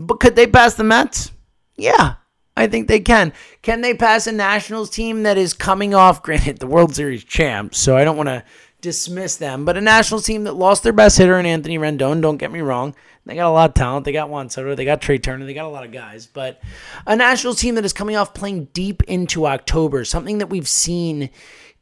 But 0.00 0.20
could 0.20 0.36
they 0.36 0.46
pass 0.46 0.74
the 0.74 0.84
Mets? 0.84 1.32
Yeah, 1.76 2.16
I 2.56 2.66
think 2.66 2.88
they 2.88 3.00
can. 3.00 3.32
Can 3.62 3.80
they 3.80 3.94
pass 3.94 4.26
a 4.26 4.32
Nationals 4.32 4.90
team 4.90 5.22
that 5.24 5.38
is 5.38 5.54
coming 5.54 5.94
off, 5.94 6.22
granted, 6.24 6.58
the 6.58 6.66
World 6.66 6.94
Series 6.94 7.24
champs, 7.24 7.78
so 7.78 7.96
I 7.96 8.04
don't 8.04 8.16
want 8.16 8.28
to 8.28 8.44
dismiss 8.80 9.36
them, 9.36 9.64
but 9.64 9.76
a 9.76 9.80
Nationals 9.80 10.24
team 10.24 10.44
that 10.44 10.54
lost 10.54 10.82
their 10.82 10.92
best 10.92 11.18
hitter 11.18 11.38
in 11.38 11.46
Anthony 11.46 11.78
Rendon, 11.78 12.20
don't 12.20 12.36
get 12.36 12.52
me 12.52 12.60
wrong. 12.60 12.94
They 13.28 13.34
got 13.34 13.50
a 13.50 13.52
lot 13.52 13.68
of 13.68 13.74
talent. 13.74 14.06
They 14.06 14.12
got 14.12 14.30
Juan 14.30 14.48
Soto. 14.48 14.74
They 14.74 14.86
got 14.86 15.02
Trea 15.02 15.18
Turner. 15.18 15.44
They 15.44 15.52
got 15.52 15.66
a 15.66 15.68
lot 15.68 15.84
of 15.84 15.92
guys. 15.92 16.26
But 16.26 16.62
a 17.06 17.14
Nationals 17.14 17.60
team 17.60 17.74
that 17.74 17.84
is 17.84 17.92
coming 17.92 18.16
off 18.16 18.32
playing 18.32 18.68
deep 18.72 19.02
into 19.02 19.46
October, 19.46 20.06
something 20.06 20.38
that 20.38 20.48
we've 20.48 20.66
seen 20.66 21.28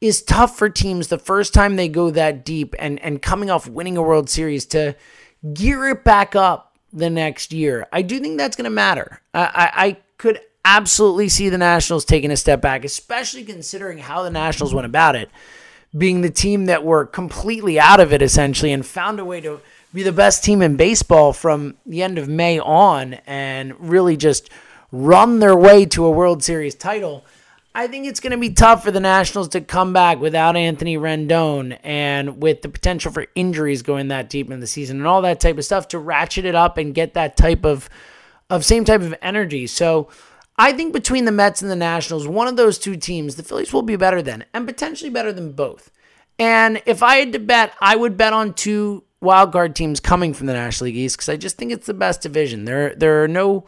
is 0.01 0.23
tough 0.23 0.59
for 0.59 0.69
teams 0.69 1.07
the 1.07 1.19
first 1.19 1.55
time 1.55 1.77
they 1.77 1.87
go 1.87 2.11
that 2.11 2.45
deep 2.45 2.75
and, 2.81 2.99
and 2.99 3.23
coming 3.23 3.49
off 3.49 3.69
winning 3.69 3.97
a 3.97 4.03
World 4.03 4.29
Series 4.29 4.67
to 4.67 4.97
gear 5.55 5.87
it 5.91 6.03
back 6.03 6.35
up 6.35 6.77
the 6.93 7.11
next 7.11 7.53
year. 7.53 7.87
I 7.93 8.03
do 8.03 8.19
think 8.19 8.39
that's 8.39 8.57
going 8.57 8.65
to 8.65 8.71
matter. 8.71 9.21
I, 9.33 9.45
I, 9.45 9.87
I 9.87 9.97
could 10.19 10.41
absolutely 10.65 11.29
see 11.29 11.49
the 11.49 11.59
Nationals 11.59 12.05
taking 12.05 12.33
a 12.33 12.37
step 12.37 12.61
back, 12.61 12.85
especially 12.85 13.45
considering 13.45 13.99
how 13.99 14.25
the 14.25 14.31
Nationals 14.31 14.75
went 14.75 14.87
about 14.87 15.15
it, 15.15 15.31
being 15.97 16.23
the 16.23 16.31
team 16.31 16.65
that 16.65 16.83
were 16.83 17.07
completely 17.07 17.79
out 17.79 18.01
of 18.01 18.13
it 18.13 18.21
essentially 18.21 18.73
and 18.73 18.85
found 18.85 19.21
a 19.21 19.25
way 19.25 19.41
to– 19.43 19.61
be 19.97 20.03
the 20.03 20.13
best 20.13 20.45
team 20.45 20.61
in 20.61 20.77
baseball 20.77 21.33
from 21.33 21.75
the 21.87 22.03
end 22.03 22.19
of 22.19 22.29
May 22.29 22.59
on 22.59 23.15
and 23.27 23.75
really 23.81 24.19
just 24.19 24.51
run 24.93 25.39
their 25.39 25.57
way 25.57 25.87
to 25.87 26.05
a 26.05 26.11
World 26.11 26.45
Series 26.45 26.75
title. 26.75 27.25
I 27.75 27.87
think 27.87 28.07
it's 28.07 28.21
going 28.21 28.33
to 28.33 28.37
be 28.37 28.51
tough 28.51 28.85
for 28.85 28.91
the 28.91 29.01
Nationals 29.01 29.49
to 29.49 29.63
come 29.63 29.95
back 29.95 30.21
without 30.21 30.55
Anthony 30.55 30.99
Rendon 30.99 31.79
and 31.83 32.43
with 32.43 32.61
the 32.61 32.69
potential 32.69 33.11
for 33.11 33.27
injuries 33.35 33.81
going 33.81 34.09
that 34.09 34.29
deep 34.29 34.51
in 34.51 34.61
the 34.61 34.67
season 34.67 34.99
and 34.99 35.07
all 35.07 35.23
that 35.23 35.41
type 35.41 35.57
of 35.57 35.65
stuff 35.65 35.89
to 35.89 35.99
ratchet 35.99 36.45
it 36.45 36.55
up 36.55 36.77
and 36.77 36.95
get 36.95 37.15
that 37.15 37.39
type 37.39 37.65
of 37.65 37.89
of 38.51 38.67
same 38.67 38.85
type 38.85 39.01
of 39.01 39.15
energy. 39.23 39.67
So 39.67 40.09
I 40.59 40.73
think 40.73 40.93
between 40.93 41.25
the 41.25 41.33
Mets 41.33 41.63
and 41.63 41.71
the 41.71 41.77
Nationals, 41.77 42.29
one 42.29 42.49
of 42.49 42.57
those 42.57 42.79
two 42.79 42.97
teams, 42.97 43.37
the 43.37 43.43
Phillies 43.43 43.73
will 43.73 43.81
be 43.81 43.97
better 43.97 44.21
than 44.21 44.45
and 44.53 44.67
potentially 44.67 45.11
better 45.11 45.33
than 45.33 45.53
both. 45.53 45.91
And 46.39 46.83
if 46.85 47.03
I 47.03 47.17
had 47.17 47.33
to 47.33 47.39
bet, 47.39 47.73
I 47.81 47.97
would 47.97 48.19
bet 48.19 48.35
on 48.35 48.53
two 48.53 49.05
wild 49.21 49.53
card 49.53 49.75
teams 49.75 50.01
coming 50.01 50.35
from 50.35 50.47
the 50.47 50.53
National 50.53 50.87
League 50.87 50.97
East 50.97 51.17
because 51.17 51.29
I 51.29 51.37
just 51.37 51.57
think 51.57 51.73
it's 51.73 51.87
the 51.87 51.95
best 51.95 52.23
division. 52.23 52.65
There 52.65 52.95
there 52.95 53.23
are 53.23 53.29
no 53.29 53.67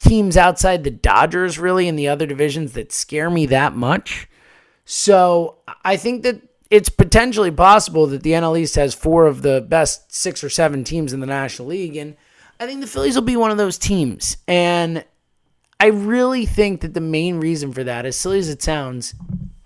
teams 0.00 0.36
outside 0.36 0.84
the 0.84 0.90
Dodgers 0.90 1.58
really 1.58 1.88
in 1.88 1.96
the 1.96 2.08
other 2.08 2.26
divisions 2.26 2.72
that 2.72 2.92
scare 2.92 3.30
me 3.30 3.46
that 3.46 3.74
much. 3.74 4.28
So 4.84 5.58
I 5.84 5.96
think 5.96 6.24
that 6.24 6.42
it's 6.70 6.88
potentially 6.88 7.50
possible 7.50 8.06
that 8.08 8.22
the 8.22 8.32
NL 8.32 8.58
East 8.58 8.74
has 8.76 8.94
four 8.94 9.26
of 9.26 9.42
the 9.42 9.60
best 9.60 10.12
six 10.12 10.42
or 10.42 10.48
seven 10.48 10.84
teams 10.84 11.12
in 11.12 11.20
the 11.20 11.26
National 11.26 11.68
League, 11.68 11.96
and 11.96 12.16
I 12.58 12.66
think 12.66 12.80
the 12.80 12.86
Phillies 12.86 13.14
will 13.14 13.22
be 13.22 13.36
one 13.36 13.50
of 13.50 13.58
those 13.58 13.76
teams. 13.76 14.38
And 14.48 15.04
I 15.78 15.86
really 15.86 16.46
think 16.46 16.80
that 16.80 16.94
the 16.94 17.00
main 17.00 17.40
reason 17.40 17.72
for 17.72 17.84
that, 17.84 18.06
as 18.06 18.16
silly 18.16 18.38
as 18.38 18.48
it 18.48 18.62
sounds, 18.62 19.14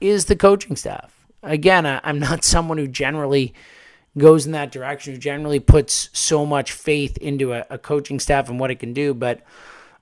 is 0.00 0.24
the 0.24 0.34
coaching 0.34 0.74
staff. 0.74 1.14
Again, 1.42 1.86
I, 1.86 2.00
am 2.02 2.18
not 2.18 2.42
someone 2.44 2.78
who 2.78 2.88
generally 2.88 3.54
goes 4.18 4.46
in 4.46 4.52
that 4.52 4.72
direction, 4.72 5.14
who 5.14 5.18
generally 5.18 5.60
puts 5.60 6.08
so 6.12 6.46
much 6.46 6.72
faith 6.72 7.16
into 7.18 7.52
a, 7.52 7.66
a 7.70 7.78
coaching 7.78 8.18
staff 8.18 8.48
and 8.48 8.58
what 8.58 8.70
it 8.70 8.76
can 8.76 8.92
do. 8.92 9.14
But 9.14 9.42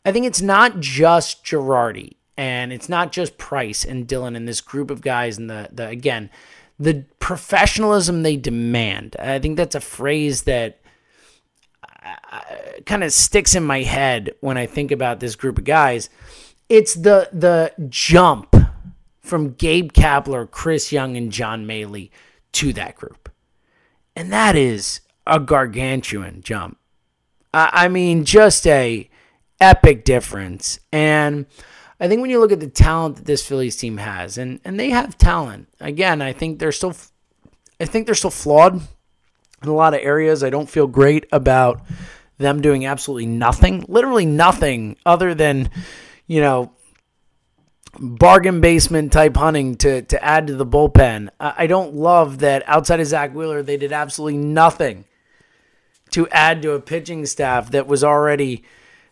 I 0.04 0.12
think 0.12 0.26
it's 0.26 0.42
not 0.42 0.80
just 0.80 1.44
Girardi 1.44 2.14
and 2.36 2.72
it's 2.72 2.88
not 2.88 3.12
just 3.12 3.38
Price 3.38 3.84
and 3.84 4.06
Dillon 4.06 4.36
and 4.36 4.46
this 4.46 4.60
group 4.60 4.90
of 4.90 5.00
guys 5.00 5.38
and 5.38 5.48
the, 5.48 5.68
the 5.72 5.88
again, 5.88 6.30
the 6.78 7.04
professionalism 7.18 8.22
they 8.22 8.36
demand. 8.36 9.16
I 9.18 9.38
think 9.38 9.56
that's 9.56 9.74
a 9.74 9.80
phrase 9.80 10.42
that 10.42 10.80
uh, 12.04 12.40
kind 12.84 13.04
of 13.04 13.12
sticks 13.12 13.54
in 13.54 13.64
my 13.64 13.82
head 13.82 14.34
when 14.40 14.58
I 14.58 14.66
think 14.66 14.90
about 14.90 15.20
this 15.20 15.36
group 15.36 15.58
of 15.58 15.64
guys. 15.64 16.10
It's 16.68 16.94
the 16.94 17.28
the 17.32 17.72
jump 17.88 18.56
from 19.20 19.52
Gabe 19.54 19.92
Kapler, 19.92 20.50
Chris 20.50 20.92
Young, 20.92 21.16
and 21.16 21.30
John 21.30 21.66
Mallee 21.66 22.10
to 22.52 22.72
that 22.74 22.96
group. 22.96 23.30
And 24.16 24.32
that 24.32 24.56
is 24.56 25.00
a 25.26 25.40
gargantuan 25.40 26.42
jump. 26.42 26.78
I 27.52 27.88
mean, 27.88 28.24
just 28.24 28.66
a 28.66 29.08
epic 29.60 30.04
difference. 30.04 30.80
And 30.92 31.46
I 32.00 32.08
think 32.08 32.20
when 32.20 32.30
you 32.30 32.40
look 32.40 32.52
at 32.52 32.60
the 32.60 32.68
talent 32.68 33.16
that 33.16 33.26
this 33.26 33.46
Phillies 33.46 33.76
team 33.76 33.98
has, 33.98 34.38
and, 34.38 34.60
and 34.64 34.78
they 34.78 34.90
have 34.90 35.16
talent. 35.16 35.68
Again, 35.80 36.20
I 36.20 36.32
think 36.32 36.58
they're 36.58 36.72
still 36.72 36.94
I 37.80 37.86
think 37.86 38.06
they're 38.06 38.14
still 38.14 38.30
flawed 38.30 38.80
in 39.62 39.68
a 39.68 39.74
lot 39.74 39.94
of 39.94 40.00
areas. 40.00 40.44
I 40.44 40.50
don't 40.50 40.68
feel 40.68 40.86
great 40.86 41.26
about 41.32 41.82
them 42.38 42.60
doing 42.60 42.86
absolutely 42.86 43.26
nothing, 43.26 43.84
literally 43.88 44.26
nothing 44.26 44.96
other 45.04 45.34
than, 45.34 45.70
you 46.26 46.40
know, 46.40 46.72
bargain 47.98 48.60
basement 48.60 49.12
type 49.12 49.36
hunting 49.36 49.76
to 49.76 50.02
to 50.02 50.22
add 50.24 50.46
to 50.48 50.54
the 50.54 50.66
bullpen. 50.66 51.28
I 51.40 51.66
don't 51.66 51.94
love 51.94 52.38
that 52.38 52.62
outside 52.66 53.00
of 53.00 53.06
Zack 53.06 53.34
Wheeler, 53.34 53.62
they 53.62 53.76
did 53.76 53.92
absolutely 53.92 54.38
nothing 54.38 55.04
to 56.10 56.28
add 56.28 56.62
to 56.62 56.72
a 56.72 56.80
pitching 56.80 57.26
staff 57.26 57.70
that 57.70 57.86
was 57.86 58.04
already 58.04 58.64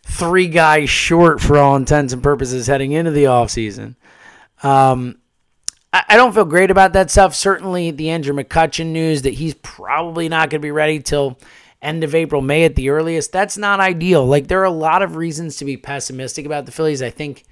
three 0.04 0.48
guys 0.48 0.90
short 0.90 1.40
for 1.40 1.58
all 1.58 1.76
intents 1.76 2.12
and 2.12 2.22
purposes 2.22 2.66
heading 2.66 2.92
into 2.92 3.10
the 3.10 3.24
offseason. 3.24 3.96
Um, 4.62 5.18
I, 5.92 6.04
I 6.10 6.16
don't 6.16 6.32
feel 6.32 6.44
great 6.44 6.70
about 6.70 6.92
that 6.92 7.10
stuff. 7.10 7.34
Certainly, 7.34 7.92
the 7.92 8.10
Andrew 8.10 8.34
McCutchen 8.34 8.86
news 8.86 9.22
that 9.22 9.34
he's 9.34 9.54
probably 9.54 10.28
not 10.28 10.50
going 10.50 10.60
to 10.60 10.66
be 10.66 10.70
ready 10.70 11.00
till 11.00 11.38
end 11.80 12.04
of 12.04 12.14
April, 12.14 12.40
May 12.40 12.64
at 12.64 12.76
the 12.76 12.90
earliest. 12.90 13.32
That's 13.32 13.58
not 13.58 13.80
ideal. 13.80 14.24
Like 14.24 14.48
there 14.48 14.60
are 14.60 14.64
a 14.64 14.70
lot 14.70 15.02
of 15.02 15.16
reasons 15.16 15.56
to 15.56 15.64
be 15.64 15.76
pessimistic 15.76 16.46
about 16.46 16.66
the 16.66 16.72
Phillies. 16.72 17.02
I 17.02 17.10
think 17.10 17.44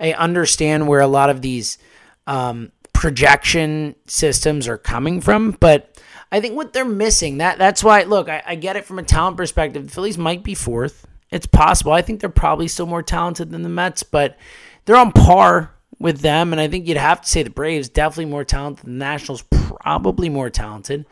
I 0.00 0.12
understand 0.12 0.88
where 0.88 1.00
a 1.00 1.06
lot 1.06 1.30
of 1.30 1.42
these 1.42 1.78
um, 2.26 2.72
projection 2.92 3.94
systems 4.06 4.68
are 4.68 4.78
coming 4.78 5.20
from, 5.20 5.52
but 5.52 6.00
I 6.30 6.40
think 6.40 6.56
what 6.56 6.72
they're 6.72 6.84
missing 6.84 7.38
that 7.38 7.58
that's 7.58 7.84
why 7.84 8.02
look, 8.02 8.28
I, 8.28 8.42
I 8.44 8.54
get 8.56 8.76
it 8.76 8.84
from 8.84 8.98
a 8.98 9.02
talent 9.02 9.36
perspective. 9.36 9.86
The 9.86 9.92
Phillies 9.92 10.18
might 10.18 10.42
be 10.42 10.54
fourth. 10.54 11.06
It's 11.30 11.46
possible. 11.46 11.92
I 11.92 12.02
think 12.02 12.20
they're 12.20 12.30
probably 12.30 12.68
still 12.68 12.86
more 12.86 13.02
talented 13.02 13.50
than 13.50 13.62
the 13.62 13.68
Mets, 13.68 14.02
but 14.02 14.38
they're 14.84 14.96
on 14.96 15.12
par 15.12 15.72
with 15.98 16.20
them. 16.20 16.52
And 16.52 16.60
I 16.60 16.68
think 16.68 16.86
you'd 16.86 16.96
have 16.96 17.20
to 17.20 17.28
say 17.28 17.42
the 17.42 17.50
Braves 17.50 17.88
definitely 17.88 18.26
more 18.26 18.44
talented. 18.44 18.86
The 18.86 18.90
Nationals 18.90 19.42
probably 19.50 20.28
more 20.28 20.50
talented. 20.50 21.06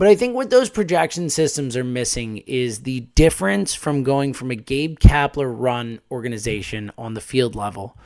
But 0.00 0.08
I 0.08 0.14
think 0.14 0.34
what 0.34 0.48
those 0.48 0.70
projection 0.70 1.28
systems 1.28 1.76
are 1.76 1.84
missing 1.84 2.38
is 2.46 2.84
the 2.84 3.00
difference 3.00 3.74
from 3.74 4.02
going 4.02 4.32
from 4.32 4.50
a 4.50 4.56
Gabe 4.56 4.98
Kapler 4.98 5.54
run 5.54 6.00
organization 6.10 6.90
on 6.96 7.12
the 7.12 7.20
field 7.20 7.54
level 7.54 7.98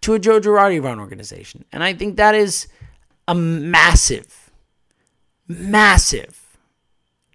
to 0.00 0.14
a 0.14 0.18
Joe 0.18 0.40
Girardi 0.40 0.82
run 0.82 0.98
organization. 0.98 1.66
And 1.70 1.84
I 1.84 1.92
think 1.92 2.16
that 2.16 2.34
is 2.34 2.68
a 3.28 3.34
massive, 3.34 4.50
massive 5.46 6.56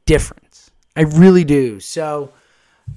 difference. 0.07 0.71
I 0.95 1.01
really 1.01 1.43
do. 1.43 1.79
So 1.79 2.33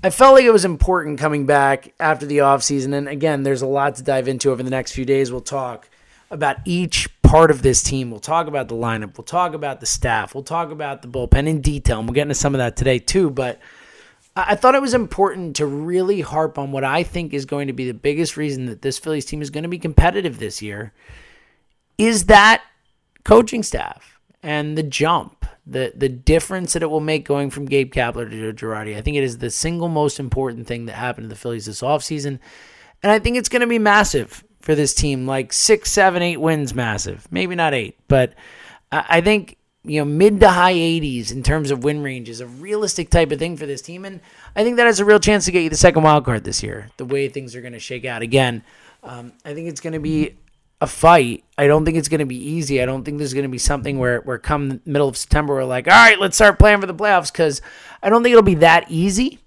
I 0.03 0.09
felt 0.09 0.33
like 0.33 0.45
it 0.45 0.53
was 0.53 0.65
important 0.65 1.19
coming 1.19 1.45
back 1.45 1.93
after 2.01 2.25
the 2.25 2.39
offseason. 2.39 2.95
And 2.95 3.11
again, 3.11 3.43
there's 3.43 3.61
a 3.61 3.67
lot 3.67 3.97
to 3.97 4.03
dive 4.03 4.27
into 4.27 4.53
over 4.53 4.63
the 4.63 4.71
next 4.71 4.93
few 4.93 5.05
days. 5.05 5.31
We'll 5.31 5.43
talk 5.43 5.91
about 6.31 6.57
each 6.65 7.11
part 7.31 7.53
of 7.53 7.63
this 7.63 7.81
team. 7.81 8.11
We'll 8.11 8.19
talk 8.19 8.49
about 8.49 8.67
the 8.67 8.75
lineup. 8.75 9.17
We'll 9.17 9.25
talk 9.25 9.55
about 9.55 9.79
the 9.79 9.87
staff. 9.87 10.35
We'll 10.35 10.43
talk 10.43 10.73
about 10.73 11.03
the 11.03 11.09
bullpen 11.09 11.47
in 11.47 11.61
detail. 11.61 11.99
And 11.99 12.09
we'll 12.09 12.15
get 12.15 12.23
into 12.23 12.35
some 12.35 12.55
of 12.55 12.59
that 12.59 12.77
today, 12.77 12.99
too. 12.99 13.31
But 13.31 13.61
I 14.35 14.57
thought 14.57 14.75
it 14.75 14.83
was 14.83 14.95
important 14.95 15.55
to 15.57 15.67
really 15.67 16.23
harp 16.23 16.59
on 16.59 16.73
what 16.73 16.83
I 16.83 17.05
think 17.05 17.33
is 17.33 17.45
going 17.45 17.69
to 17.69 17.73
be 17.73 17.87
the 17.87 17.95
biggest 17.95 18.37
reason 18.37 18.67
that 18.67 18.83
this 18.83 18.99
Phillies 18.99 19.27
team 19.27 19.43
is 19.43 19.51
going 19.51 19.63
to 19.63 19.69
be 19.69 19.79
competitive 19.79 20.41
this 20.41 20.61
year 20.61 20.93
is 21.99 22.27
that 22.27 22.65
coaching 23.23 23.63
staff 23.63 24.19
and 24.43 24.77
the 24.77 24.83
jump 24.83 25.47
the 25.67 25.93
the 25.95 26.09
difference 26.09 26.73
that 26.73 26.83
it 26.83 26.91
will 26.91 27.01
make 27.01 27.25
going 27.25 27.51
from 27.51 27.67
Gabe 27.67 27.93
Kapler 27.93 28.29
to 28.29 28.53
Joe 28.53 28.67
Girardi. 28.67 28.97
I 28.97 29.03
think 29.03 29.17
it 29.17 29.23
is 29.23 29.39
the 29.39 29.51
single 29.51 29.89
most 29.89 30.19
important 30.19 30.67
thing 30.67 30.87
that 30.87 30.95
happened 30.95 31.27
to 31.27 31.29
the 31.29 31.37
Phillies 31.37 31.67
this 31.67 31.83
offseason. 31.83 32.41
And 33.03 33.13
I 33.13 33.19
think 33.19 33.37
it's 33.37 33.51
going 33.51 33.61
to 33.61 33.69
be 33.69 33.79
massive 33.79 34.43
for 34.61 34.75
this 34.75 34.95
team. 34.95 35.27
Like 35.27 35.53
six, 35.53 35.91
seven, 35.91 36.23
eight 36.23 36.39
wins, 36.39 36.75
massive. 36.75 37.27
Maybe 37.31 37.55
not 37.55 37.75
eight, 37.75 37.99
but 38.09 38.35
I 38.93 39.21
think 39.21 39.57
you 39.83 40.01
know 40.01 40.05
mid 40.05 40.41
to 40.41 40.49
high 40.49 40.75
80s 40.75 41.33
in 41.33 41.43
terms 41.43 41.71
of 41.71 41.85
win 41.85 42.03
range 42.03 42.29
is 42.29 42.41
a 42.41 42.47
realistic 42.47 43.11
type 43.11 43.31
of 43.33 43.39
thing 43.39 43.57
for 43.57 43.67
this 43.67 43.83
team, 43.83 44.05
and 44.05 44.21
I 44.55 44.65
think 44.65 44.77
that 44.77 44.87
has 44.87 45.01
a 45.01 45.05
real 45.05 45.21
chance 45.21 45.45
to 45.47 45.53
get 45.53 45.63
you 45.63 45.71
the 45.71 45.77
second 45.77 46.03
wild 46.03 46.25
card 46.25 46.45
this 46.45 46.63
year. 46.63 46.89
The 46.97 47.05
way 47.05 47.29
things 47.29 47.55
are 47.55 47.61
going 47.61 47.73
to 47.73 47.79
shake 47.79 48.05
out 48.05 48.23
again, 48.23 48.63
um, 49.03 49.33
I 49.45 49.55
think 49.55 49.69
it's 49.69 49.81
going 49.81 49.93
to 49.93 50.01
be 50.01 50.37
a 50.81 50.87
fight. 50.87 51.45
I 51.59 51.67
don't 51.67 51.85
think 51.85 51.97
it's 51.99 52.09
going 52.09 52.21
to 52.21 52.27
be 52.27 52.37
easy. 52.37 52.83
I 52.83 52.87
don't 52.87 53.05
think 53.05 53.19
there's 53.19 53.35
going 53.35 53.45
to 53.45 53.51
be 53.51 53.59
something 53.59 53.99
where 53.99 54.21
where 54.21 54.39
come 54.39 54.81
middle 54.85 55.09
of 55.09 55.17
September 55.17 55.55
we're 55.55 55.65
like, 55.65 55.87
all 55.87 55.95
right, 55.95 56.19
let's 56.19 56.37
start 56.37 56.59
playing 56.59 56.81
for 56.81 56.87
the 56.87 56.95
playoffs 56.95 57.33
because 57.33 57.63
I 58.03 58.11
don't 58.11 58.23
think 58.23 58.33
it'll 58.33 58.43
be 58.43 58.55
that 58.57 58.91
easy. 58.91 59.39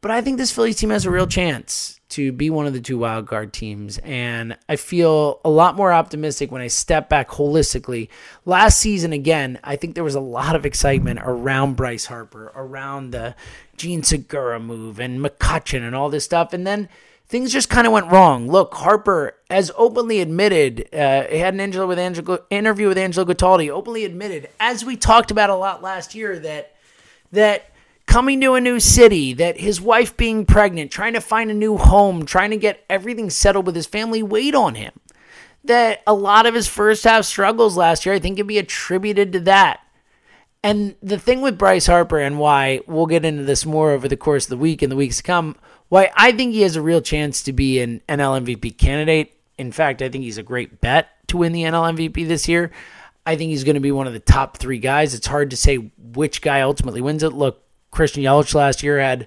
But 0.00 0.12
I 0.12 0.20
think 0.20 0.38
this 0.38 0.52
Phillies 0.52 0.76
team 0.76 0.90
has 0.90 1.04
a 1.04 1.10
real 1.10 1.26
chance 1.26 1.97
to 2.10 2.32
be 2.32 2.48
one 2.50 2.66
of 2.66 2.72
the 2.72 2.80
two 2.80 2.98
wild 2.98 3.26
card 3.26 3.52
teams. 3.52 3.98
And 3.98 4.56
I 4.68 4.76
feel 4.76 5.40
a 5.44 5.50
lot 5.50 5.76
more 5.76 5.92
optimistic 5.92 6.50
when 6.50 6.62
I 6.62 6.68
step 6.68 7.08
back 7.08 7.28
holistically. 7.28 8.08
Last 8.44 8.78
season, 8.78 9.12
again, 9.12 9.58
I 9.62 9.76
think 9.76 9.94
there 9.94 10.04
was 10.04 10.14
a 10.14 10.20
lot 10.20 10.56
of 10.56 10.64
excitement 10.64 11.20
around 11.22 11.76
Bryce 11.76 12.06
Harper, 12.06 12.52
around 12.54 13.10
the 13.10 13.34
Jean 13.76 14.02
Segura 14.02 14.58
move 14.58 14.98
and 14.98 15.20
McCutchen 15.20 15.86
and 15.86 15.94
all 15.94 16.08
this 16.08 16.24
stuff. 16.24 16.52
And 16.52 16.66
then 16.66 16.88
things 17.28 17.52
just 17.52 17.68
kind 17.68 17.86
of 17.86 17.92
went 17.92 18.10
wrong. 18.10 18.48
Look, 18.48 18.74
Harper, 18.74 19.36
as 19.50 19.70
openly 19.76 20.20
admitted, 20.20 20.88
uh, 20.94 21.24
he 21.24 21.38
had 21.38 21.54
an 21.54 21.60
Angelo 21.60 21.86
with 21.86 21.98
Angelo, 21.98 22.44
interview 22.50 22.88
with 22.88 22.98
Angelo 22.98 23.26
Cataldi, 23.26 23.68
openly 23.68 24.04
admitted, 24.04 24.48
as 24.58 24.84
we 24.84 24.96
talked 24.96 25.30
about 25.30 25.50
a 25.50 25.54
lot 25.54 25.82
last 25.82 26.14
year, 26.14 26.38
that 26.38 26.74
that 27.32 27.70
coming 28.08 28.40
to 28.40 28.54
a 28.54 28.60
new 28.60 28.80
city, 28.80 29.34
that 29.34 29.60
his 29.60 29.80
wife 29.80 30.16
being 30.16 30.46
pregnant, 30.46 30.90
trying 30.90 31.12
to 31.12 31.20
find 31.20 31.50
a 31.50 31.54
new 31.54 31.76
home, 31.76 32.24
trying 32.24 32.50
to 32.50 32.56
get 32.56 32.84
everything 32.90 33.30
settled 33.30 33.66
with 33.66 33.76
his 33.76 33.86
family 33.86 34.22
weighed 34.22 34.54
on 34.54 34.74
him. 34.74 34.92
That 35.64 36.02
a 36.06 36.14
lot 36.14 36.46
of 36.46 36.54
his 36.54 36.66
first 36.66 37.04
half 37.04 37.26
struggles 37.26 37.76
last 37.76 38.06
year, 38.06 38.14
I 38.14 38.18
think, 38.18 38.38
can 38.38 38.46
be 38.46 38.58
attributed 38.58 39.32
to 39.34 39.40
that. 39.40 39.80
And 40.64 40.96
the 41.02 41.18
thing 41.18 41.42
with 41.42 41.58
Bryce 41.58 41.86
Harper 41.86 42.18
and 42.18 42.38
why 42.38 42.80
we'll 42.86 43.06
get 43.06 43.24
into 43.24 43.44
this 43.44 43.64
more 43.64 43.92
over 43.92 44.08
the 44.08 44.16
course 44.16 44.46
of 44.46 44.50
the 44.50 44.56
week 44.56 44.82
and 44.82 44.90
the 44.90 44.96
weeks 44.96 45.18
to 45.18 45.22
come, 45.22 45.56
why 45.88 46.10
I 46.16 46.32
think 46.32 46.54
he 46.54 46.62
has 46.62 46.76
a 46.76 46.82
real 46.82 47.00
chance 47.00 47.42
to 47.44 47.52
be 47.52 47.78
an 47.80 48.00
NL 48.08 48.42
MVP 48.42 48.78
candidate. 48.78 49.38
In 49.58 49.70
fact, 49.70 50.02
I 50.02 50.08
think 50.08 50.24
he's 50.24 50.38
a 50.38 50.42
great 50.42 50.80
bet 50.80 51.08
to 51.28 51.36
win 51.36 51.52
the 51.52 51.64
NL 51.64 51.94
MVP 51.94 52.26
this 52.26 52.48
year. 52.48 52.72
I 53.26 53.36
think 53.36 53.50
he's 53.50 53.64
going 53.64 53.74
to 53.74 53.80
be 53.80 53.92
one 53.92 54.06
of 54.06 54.14
the 54.14 54.20
top 54.20 54.56
three 54.56 54.78
guys. 54.78 55.12
It's 55.12 55.26
hard 55.26 55.50
to 55.50 55.56
say 55.56 55.90
which 55.98 56.40
guy 56.40 56.62
ultimately 56.62 57.02
wins 57.02 57.22
it. 57.22 57.34
Look, 57.34 57.62
Christian 57.90 58.22
Yelich 58.22 58.54
last 58.54 58.82
year 58.82 59.00
had 59.00 59.26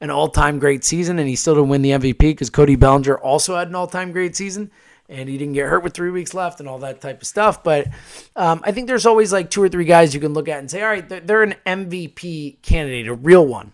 an 0.00 0.10
all-time 0.10 0.58
great 0.58 0.84
season, 0.84 1.18
and 1.18 1.28
he 1.28 1.36
still 1.36 1.54
didn't 1.54 1.68
win 1.68 1.82
the 1.82 1.90
MVP 1.90 2.18
because 2.18 2.50
Cody 2.50 2.76
Bellinger 2.76 3.18
also 3.18 3.56
had 3.56 3.68
an 3.68 3.74
all-time 3.74 4.12
great 4.12 4.34
season, 4.34 4.70
and 5.08 5.28
he 5.28 5.36
didn't 5.36 5.54
get 5.54 5.68
hurt 5.68 5.84
with 5.84 5.92
three 5.92 6.10
weeks 6.10 6.32
left 6.32 6.60
and 6.60 6.68
all 6.68 6.78
that 6.78 7.00
type 7.00 7.20
of 7.20 7.26
stuff. 7.26 7.62
But 7.62 7.88
um, 8.36 8.60
I 8.64 8.72
think 8.72 8.86
there's 8.86 9.06
always 9.06 9.32
like 9.32 9.50
two 9.50 9.62
or 9.62 9.68
three 9.68 9.84
guys 9.84 10.14
you 10.14 10.20
can 10.20 10.32
look 10.32 10.48
at 10.48 10.58
and 10.58 10.70
say, 10.70 10.82
all 10.82 10.88
right, 10.88 11.06
they're, 11.06 11.20
they're 11.20 11.42
an 11.42 11.54
MVP 11.66 12.62
candidate, 12.62 13.08
a 13.08 13.14
real 13.14 13.46
one. 13.46 13.72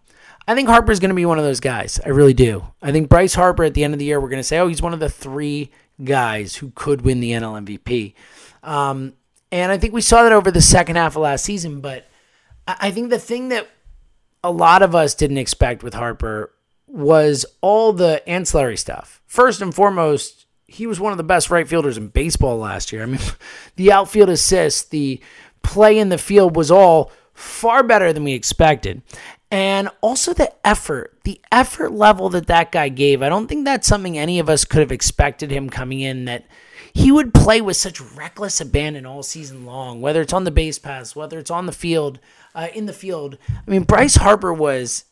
I 0.48 0.54
think 0.54 0.68
Harper's 0.68 1.00
going 1.00 1.10
to 1.10 1.14
be 1.14 1.26
one 1.26 1.38
of 1.38 1.44
those 1.44 1.60
guys. 1.60 1.98
I 2.04 2.10
really 2.10 2.34
do. 2.34 2.64
I 2.80 2.92
think 2.92 3.08
Bryce 3.08 3.34
Harper 3.34 3.64
at 3.64 3.74
the 3.74 3.82
end 3.82 3.94
of 3.94 3.98
the 3.98 4.04
year, 4.04 4.20
we're 4.20 4.28
going 4.28 4.40
to 4.40 4.44
say, 4.44 4.58
oh, 4.58 4.68
he's 4.68 4.82
one 4.82 4.94
of 4.94 5.00
the 5.00 5.08
three 5.08 5.70
guys 6.02 6.56
who 6.56 6.70
could 6.74 7.02
win 7.02 7.20
the 7.20 7.32
NL 7.32 7.64
MVP. 7.64 8.14
Um, 8.62 9.14
and 9.50 9.72
I 9.72 9.78
think 9.78 9.92
we 9.92 10.00
saw 10.00 10.22
that 10.22 10.32
over 10.32 10.50
the 10.50 10.60
second 10.60 10.96
half 10.96 11.16
of 11.16 11.22
last 11.22 11.44
season. 11.44 11.80
But 11.80 12.08
I 12.66 12.90
think 12.90 13.10
the 13.10 13.18
thing 13.18 13.48
that 13.48 13.68
a 14.46 14.50
lot 14.50 14.82
of 14.82 14.94
us 14.94 15.14
didn't 15.14 15.38
expect 15.38 15.82
with 15.82 15.94
Harper 15.94 16.52
was 16.86 17.44
all 17.60 17.92
the 17.92 18.26
ancillary 18.28 18.76
stuff. 18.76 19.20
First 19.26 19.60
and 19.60 19.74
foremost, 19.74 20.46
he 20.66 20.86
was 20.86 21.00
one 21.00 21.12
of 21.12 21.18
the 21.18 21.24
best 21.24 21.50
right 21.50 21.66
fielders 21.66 21.98
in 21.98 22.08
baseball 22.08 22.58
last 22.58 22.92
year. 22.92 23.02
I 23.02 23.06
mean, 23.06 23.20
the 23.76 23.92
outfield 23.92 24.28
assists, 24.28 24.84
the 24.84 25.20
play 25.62 25.98
in 25.98 26.10
the 26.10 26.18
field 26.18 26.54
was 26.54 26.70
all 26.70 27.10
far 27.34 27.82
better 27.82 28.12
than 28.12 28.24
we 28.24 28.32
expected. 28.32 29.02
And 29.50 29.88
also 30.00 30.32
the 30.32 30.52
effort, 30.66 31.18
the 31.24 31.40
effort 31.52 31.92
level 31.92 32.28
that 32.30 32.46
that 32.46 32.72
guy 32.72 32.88
gave. 32.88 33.22
I 33.22 33.28
don't 33.28 33.46
think 33.46 33.64
that's 33.64 33.86
something 33.86 34.18
any 34.18 34.38
of 34.38 34.48
us 34.48 34.64
could 34.64 34.80
have 34.80 34.92
expected 34.92 35.50
him 35.50 35.70
coming 35.70 36.00
in 36.00 36.24
that 36.24 36.46
he 36.96 37.12
would 37.12 37.34
play 37.34 37.60
with 37.60 37.76
such 37.76 38.00
reckless 38.00 38.58
abandon 38.58 39.04
all 39.04 39.22
season 39.22 39.66
long, 39.66 40.00
whether 40.00 40.22
it's 40.22 40.32
on 40.32 40.44
the 40.44 40.50
base 40.50 40.78
pass, 40.78 41.14
whether 41.14 41.38
it's 41.38 41.50
on 41.50 41.66
the 41.66 41.72
field 41.72 42.18
uh, 42.54 42.68
in 42.74 42.86
the 42.86 42.92
field. 42.94 43.36
I 43.50 43.70
mean, 43.70 43.82
Bryce 43.82 44.14
Harper 44.16 44.54
was 44.54 45.04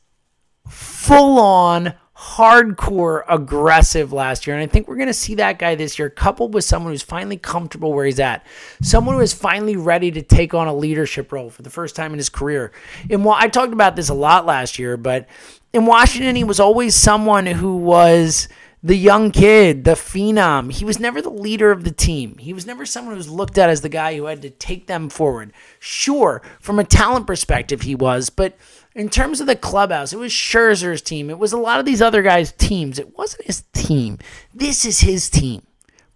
full 0.66 1.38
on 1.38 1.92
hardcore 2.16 3.22
aggressive 3.28 4.14
last 4.14 4.46
year. 4.46 4.56
And 4.56 4.62
I 4.62 4.66
think 4.66 4.88
we're 4.88 4.96
going 4.96 5.08
to 5.08 5.12
see 5.12 5.34
that 5.34 5.58
guy 5.58 5.74
this 5.74 5.98
year, 5.98 6.08
coupled 6.08 6.54
with 6.54 6.64
someone 6.64 6.90
who's 6.90 7.02
finally 7.02 7.36
comfortable 7.36 7.92
where 7.92 8.06
he's 8.06 8.18
at. 8.18 8.46
Someone 8.80 9.16
who 9.16 9.20
is 9.20 9.34
finally 9.34 9.76
ready 9.76 10.10
to 10.12 10.22
take 10.22 10.54
on 10.54 10.66
a 10.66 10.74
leadership 10.74 11.32
role 11.32 11.50
for 11.50 11.60
the 11.60 11.70
first 11.70 11.94
time 11.94 12.12
in 12.12 12.18
his 12.18 12.30
career. 12.30 12.72
And 13.10 13.26
while 13.26 13.36
I 13.38 13.48
talked 13.48 13.74
about 13.74 13.94
this 13.94 14.08
a 14.08 14.14
lot 14.14 14.46
last 14.46 14.78
year, 14.78 14.96
but 14.96 15.28
in 15.74 15.84
Washington, 15.84 16.34
he 16.34 16.44
was 16.44 16.60
always 16.60 16.94
someone 16.94 17.44
who 17.44 17.76
was 17.76 18.48
the 18.84 18.94
young 18.94 19.30
kid, 19.30 19.84
the 19.84 19.92
phenom. 19.92 20.70
He 20.70 20.84
was 20.84 21.00
never 21.00 21.22
the 21.22 21.30
leader 21.30 21.70
of 21.70 21.84
the 21.84 21.90
team. 21.90 22.36
He 22.36 22.52
was 22.52 22.66
never 22.66 22.84
someone 22.84 23.14
who 23.14 23.16
was 23.16 23.30
looked 23.30 23.56
at 23.56 23.70
as 23.70 23.80
the 23.80 23.88
guy 23.88 24.14
who 24.14 24.26
had 24.26 24.42
to 24.42 24.50
take 24.50 24.86
them 24.86 25.08
forward. 25.08 25.54
Sure, 25.78 26.42
from 26.60 26.78
a 26.78 26.84
talent 26.84 27.26
perspective, 27.26 27.80
he 27.80 27.94
was, 27.94 28.28
but 28.28 28.58
in 28.94 29.08
terms 29.08 29.40
of 29.40 29.46
the 29.46 29.56
clubhouse, 29.56 30.12
it 30.12 30.18
was 30.18 30.32
Scherzer's 30.32 31.00
team. 31.00 31.30
It 31.30 31.38
was 31.38 31.54
a 31.54 31.56
lot 31.56 31.80
of 31.80 31.86
these 31.86 32.02
other 32.02 32.20
guys' 32.20 32.52
teams. 32.52 32.98
It 32.98 33.16
wasn't 33.16 33.46
his 33.46 33.64
team. 33.72 34.18
This 34.52 34.84
is 34.84 35.00
his 35.00 35.30
team. 35.30 35.62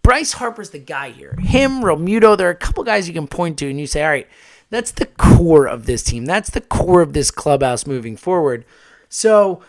Bryce 0.02 0.34
Harper's 0.34 0.70
the 0.70 0.78
guy 0.78 1.08
here. 1.08 1.36
Him, 1.40 1.80
Realmuto, 1.80 2.36
there 2.36 2.48
are 2.48 2.52
a 2.52 2.54
couple 2.54 2.84
guys 2.84 3.08
you 3.08 3.14
can 3.14 3.28
point 3.28 3.58
to, 3.58 3.70
and 3.70 3.80
you 3.80 3.86
say, 3.86 4.04
all 4.04 4.10
right, 4.10 4.28
that's 4.68 4.90
the 4.90 5.06
core 5.06 5.66
of 5.66 5.86
this 5.86 6.02
team. 6.02 6.26
That's 6.26 6.50
the 6.50 6.60
core 6.60 7.00
of 7.00 7.14
this 7.14 7.30
clubhouse 7.30 7.86
moving 7.86 8.18
forward. 8.18 8.66
So 9.08 9.62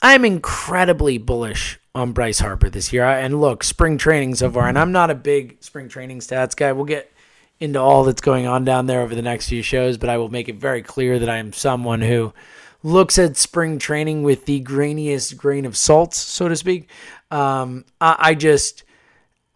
I'm 0.00 0.24
incredibly 0.24 1.18
bullish 1.18 1.79
on 1.94 2.12
Bryce 2.12 2.40
Harper 2.40 2.70
this 2.70 2.92
year. 2.92 3.04
And 3.04 3.40
look, 3.40 3.64
spring 3.64 3.98
training 3.98 4.36
so 4.36 4.50
far, 4.50 4.68
and 4.68 4.78
I'm 4.78 4.92
not 4.92 5.10
a 5.10 5.14
big 5.14 5.62
spring 5.62 5.88
training 5.88 6.20
stats 6.20 6.56
guy. 6.56 6.72
We'll 6.72 6.84
get 6.84 7.12
into 7.58 7.78
all 7.78 8.04
that's 8.04 8.22
going 8.22 8.46
on 8.46 8.64
down 8.64 8.86
there 8.86 9.02
over 9.02 9.14
the 9.14 9.22
next 9.22 9.48
few 9.48 9.62
shows, 9.62 9.98
but 9.98 10.08
I 10.08 10.16
will 10.16 10.30
make 10.30 10.48
it 10.48 10.56
very 10.56 10.82
clear 10.82 11.18
that 11.18 11.28
I 11.28 11.36
am 11.36 11.52
someone 11.52 12.00
who 12.00 12.32
looks 12.82 13.18
at 13.18 13.36
spring 13.36 13.78
training 13.78 14.22
with 14.22 14.46
the 14.46 14.62
grainiest 14.62 15.36
grain 15.36 15.66
of 15.66 15.76
salt, 15.76 16.14
so 16.14 16.48
to 16.48 16.56
speak. 16.56 16.88
Um, 17.30 17.84
I, 18.00 18.16
I 18.18 18.34
just 18.34 18.84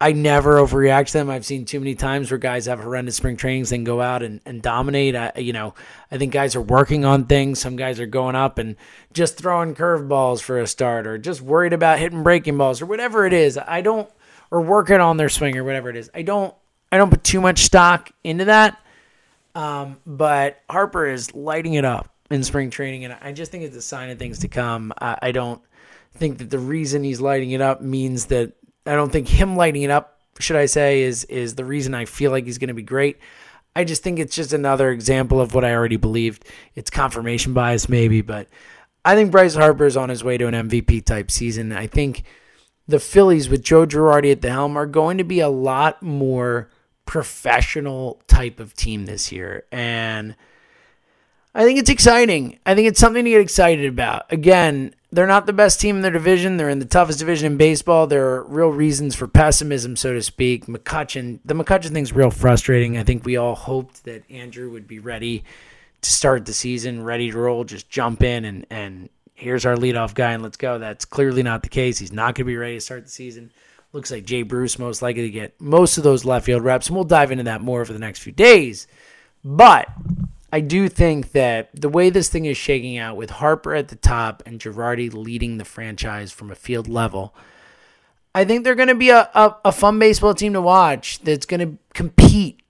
I 0.01 0.11
never 0.11 0.55
overreact 0.55 1.07
to 1.07 1.13
them. 1.13 1.29
I've 1.29 1.45
seen 1.45 1.63
too 1.63 1.79
many 1.79 1.95
times 1.95 2.29
where 2.29 2.37
guys 2.37 2.65
have 2.65 2.81
horrendous 2.81 3.15
spring 3.15 3.37
trainings 3.37 3.71
and 3.71 3.85
go 3.85 4.01
out 4.01 4.23
and, 4.23 4.41
and 4.45 4.61
dominate. 4.61 5.15
I, 5.15 5.31
you 5.37 5.53
know, 5.53 5.73
I 6.11 6.17
think 6.17 6.33
guys 6.33 6.55
are 6.55 6.61
working 6.61 7.05
on 7.05 7.25
things. 7.25 7.59
Some 7.59 7.77
guys 7.77 7.99
are 8.01 8.05
going 8.05 8.35
up 8.35 8.57
and 8.57 8.75
just 9.13 9.37
throwing 9.37 9.73
curveballs 9.73 10.41
for 10.41 10.59
a 10.59 10.67
start 10.67 11.07
or 11.07 11.17
just 11.17 11.41
worried 11.41 11.71
about 11.71 11.99
hitting 11.99 12.23
breaking 12.23 12.57
balls 12.57 12.81
or 12.81 12.87
whatever 12.87 13.25
it 13.25 13.31
is. 13.31 13.57
I 13.57 13.79
don't, 13.81 14.09
or 14.51 14.59
working 14.61 14.99
on 14.99 15.15
their 15.15 15.29
swing 15.29 15.57
or 15.57 15.63
whatever 15.63 15.89
it 15.89 15.95
is. 15.95 16.09
I 16.13 16.23
don't, 16.23 16.53
I 16.91 16.97
don't 16.97 17.09
put 17.09 17.23
too 17.23 17.39
much 17.39 17.59
stock 17.59 18.11
into 18.23 18.45
that. 18.45 18.77
Um, 19.55 20.01
but 20.05 20.61
Harper 20.69 21.07
is 21.07 21.33
lighting 21.33 21.75
it 21.75 21.85
up 21.85 22.09
in 22.29 22.43
spring 22.43 22.69
training, 22.69 23.05
and 23.05 23.15
I 23.21 23.31
just 23.31 23.51
think 23.51 23.63
it's 23.63 23.75
a 23.77 23.81
sign 23.81 24.09
of 24.09 24.19
things 24.19 24.39
to 24.39 24.49
come. 24.49 24.91
I, 24.99 25.17
I 25.21 25.31
don't 25.31 25.61
think 26.15 26.39
that 26.39 26.49
the 26.49 26.59
reason 26.59 27.05
he's 27.05 27.21
lighting 27.21 27.51
it 27.51 27.61
up 27.61 27.81
means 27.81 28.25
that 28.25 28.51
I 28.85 28.95
don't 28.95 29.11
think 29.11 29.27
him 29.27 29.55
lighting 29.55 29.83
it 29.83 29.91
up, 29.91 30.19
should 30.39 30.57
I 30.57 30.65
say, 30.65 31.03
is 31.03 31.23
is 31.25 31.55
the 31.55 31.65
reason 31.65 31.93
I 31.93 32.05
feel 32.05 32.31
like 32.31 32.45
he's 32.45 32.57
going 32.57 32.69
to 32.69 32.73
be 32.73 32.83
great. 32.83 33.17
I 33.75 33.83
just 33.83 34.03
think 34.03 34.19
it's 34.19 34.35
just 34.35 34.53
another 34.53 34.89
example 34.91 35.41
of 35.41 35.53
what 35.53 35.65
I 35.65 35.73
already 35.73 35.97
believed. 35.97 36.45
It's 36.75 36.89
confirmation 36.89 37.53
bias, 37.53 37.89
maybe, 37.89 38.21
but 38.21 38.47
I 39.03 39.15
think 39.15 39.31
Bryce 39.31 39.55
Harper 39.55 39.85
is 39.85 39.97
on 39.97 40.09
his 40.09 40.23
way 40.23 40.37
to 40.37 40.47
an 40.47 40.69
MVP 40.69 41.05
type 41.05 41.29
season. 41.29 41.71
I 41.73 41.87
think 41.87 42.23
the 42.87 42.99
Phillies 42.99 43.49
with 43.49 43.63
Joe 43.63 43.85
Girardi 43.85 44.31
at 44.31 44.41
the 44.41 44.51
helm 44.51 44.77
are 44.77 44.85
going 44.85 45.17
to 45.17 45.23
be 45.23 45.41
a 45.41 45.49
lot 45.49 46.01
more 46.01 46.69
professional 47.05 48.21
type 48.27 48.59
of 48.59 48.73
team 48.75 49.05
this 49.05 49.31
year. 49.31 49.65
And 49.71 50.35
I 51.55 51.63
think 51.63 51.79
it's 51.79 51.89
exciting. 51.89 52.59
I 52.65 52.75
think 52.75 52.89
it's 52.89 52.99
something 52.99 53.23
to 53.23 53.31
get 53.31 53.39
excited 53.39 53.85
about. 53.85 54.31
Again, 54.31 54.93
they're 55.13 55.25
not 55.25 55.45
the 55.45 55.53
best 55.53 55.79
team 55.79 55.95
in 55.95 56.01
their 56.01 56.11
division. 56.11 56.57
They're 56.57 56.69
in 56.69 56.79
the 56.79 56.85
toughest 56.85 57.19
division 57.19 57.53
in 57.53 57.57
baseball. 57.57 58.07
There 58.07 58.27
are 58.27 58.43
real 58.43 58.67
reasons 58.67 59.15
for 59.15 59.25
pessimism, 59.25 59.95
so 59.95 60.13
to 60.13 60.21
speak. 60.21 60.65
McCutchen, 60.65 61.39
the 61.45 61.53
McCutchen 61.53 61.91
thing's 61.91 62.11
real 62.11 62.29
frustrating. 62.29 62.97
I 62.97 63.03
think 63.03 63.23
we 63.23 63.37
all 63.37 63.55
hoped 63.55 64.03
that 64.03 64.29
Andrew 64.29 64.69
would 64.69 64.85
be 64.85 64.99
ready 64.99 65.45
to 66.01 66.11
start 66.11 66.45
the 66.45 66.53
season, 66.53 67.01
ready 67.03 67.31
to 67.31 67.37
roll, 67.37 67.63
just 67.63 67.89
jump 67.89 68.21
in 68.21 68.43
and 68.43 68.65
and 68.69 69.09
here's 69.33 69.65
our 69.65 69.75
leadoff 69.75 70.13
guy 70.13 70.33
and 70.33 70.43
let's 70.43 70.57
go. 70.57 70.77
That's 70.77 71.05
clearly 71.05 71.41
not 71.43 71.63
the 71.63 71.69
case. 71.69 71.97
He's 71.97 72.11
not 72.11 72.35
going 72.35 72.45
to 72.45 72.51
be 72.51 72.57
ready 72.57 72.75
to 72.75 72.81
start 72.81 73.05
the 73.05 73.11
season. 73.11 73.51
Looks 73.93 74.11
like 74.11 74.25
Jay 74.25 74.43
Bruce 74.43 74.77
most 74.77 75.01
likely 75.01 75.23
to 75.23 75.29
get 75.29 75.59
most 75.61 75.97
of 75.97 76.03
those 76.03 76.25
left 76.25 76.45
field 76.45 76.63
reps, 76.63 76.87
and 76.87 76.95
we'll 76.95 77.05
dive 77.05 77.31
into 77.31 77.45
that 77.45 77.61
more 77.61 77.79
over 77.79 77.93
the 77.93 77.99
next 77.99 78.19
few 78.19 78.33
days. 78.33 78.87
But 79.43 79.87
I 80.55 80.61
do 80.61 80.87
think 80.87 81.33
that 81.33 81.69
the 81.73 81.89
way 81.89 82.09
this 82.09 82.29
thing 82.29 82.45
is 82.45 82.55
shaking 82.55 82.97
out 82.97 83.17
with 83.17 83.29
Harper 83.29 83.75
at 83.75 83.89
the 83.89 83.97
top 83.97 84.41
and 84.45 84.57
Girardi 84.57 85.13
leading 85.13 85.57
the 85.57 85.65
franchise 85.65 86.31
from 86.31 86.49
a 86.49 86.55
field 86.55 86.87
level, 86.87 87.35
I 88.33 88.45
think 88.45 88.63
they're 88.63 88.73
going 88.73 88.87
to 88.87 88.95
be 88.95 89.09
a, 89.09 89.29
a, 89.33 89.57
a 89.65 89.71
fun 89.73 89.99
baseball 89.99 90.33
team 90.33 90.53
to 90.53 90.61
watch 90.61 91.19
that's 91.19 91.45
going 91.45 91.59
to 91.59 91.77
compete 91.93 92.61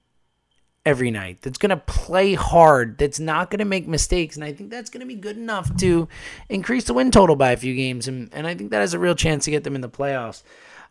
every 0.83 1.11
night, 1.11 1.43
that's 1.43 1.59
going 1.59 1.69
to 1.69 1.77
play 1.77 2.33
hard, 2.33 2.97
that's 2.97 3.19
not 3.19 3.51
going 3.51 3.59
to 3.59 3.65
make 3.65 3.87
mistakes. 3.87 4.35
And 4.35 4.43
I 4.43 4.51
think 4.51 4.71
that's 4.71 4.89
going 4.89 5.01
to 5.01 5.05
be 5.05 5.13
good 5.13 5.37
enough 5.37 5.77
to 5.77 6.07
increase 6.49 6.85
the 6.85 6.95
win 6.95 7.11
total 7.11 7.35
by 7.35 7.51
a 7.51 7.57
few 7.57 7.75
games. 7.75 8.07
And, 8.07 8.33
and 8.33 8.47
I 8.47 8.55
think 8.55 8.71
that 8.71 8.79
has 8.79 8.95
a 8.95 8.99
real 8.99 9.13
chance 9.13 9.45
to 9.45 9.51
get 9.51 9.63
them 9.63 9.75
in 9.75 9.81
the 9.81 9.89
playoffs. 9.89 10.41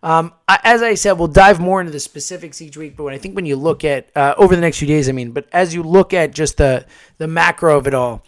Um, 0.05 0.35
as 0.47 0.83
I 0.83 0.95
said, 0.95 1.12
we'll 1.12 1.29
dive 1.29 1.61
more 1.61 1.81
into 1.81 1.90
the 1.90 1.99
specifics 1.99 2.61
each 2.61 2.77
week. 2.77 2.95
But 2.95 3.07
I 3.07 3.19
think 3.19 3.35
when 3.35 3.47
you 3.47 3.57
look 3.57 3.85
at 3.85 4.14
uh, 4.14 4.35
over 4.37 4.55
the 4.55 4.61
next 4.61 4.79
few 4.79 4.87
days, 4.87 5.09
I 5.09 5.12
mean, 5.12 5.33
but 5.33 5.49
as 5.51 5.75
you 5.75 5.83
look 5.83 6.12
at 6.12 6.35
just 6.35 6.59
the 6.59 6.87
the 7.17 7.27
macro 7.27 7.79
of 7.79 7.87
it 7.87 7.95
all, 7.95 8.23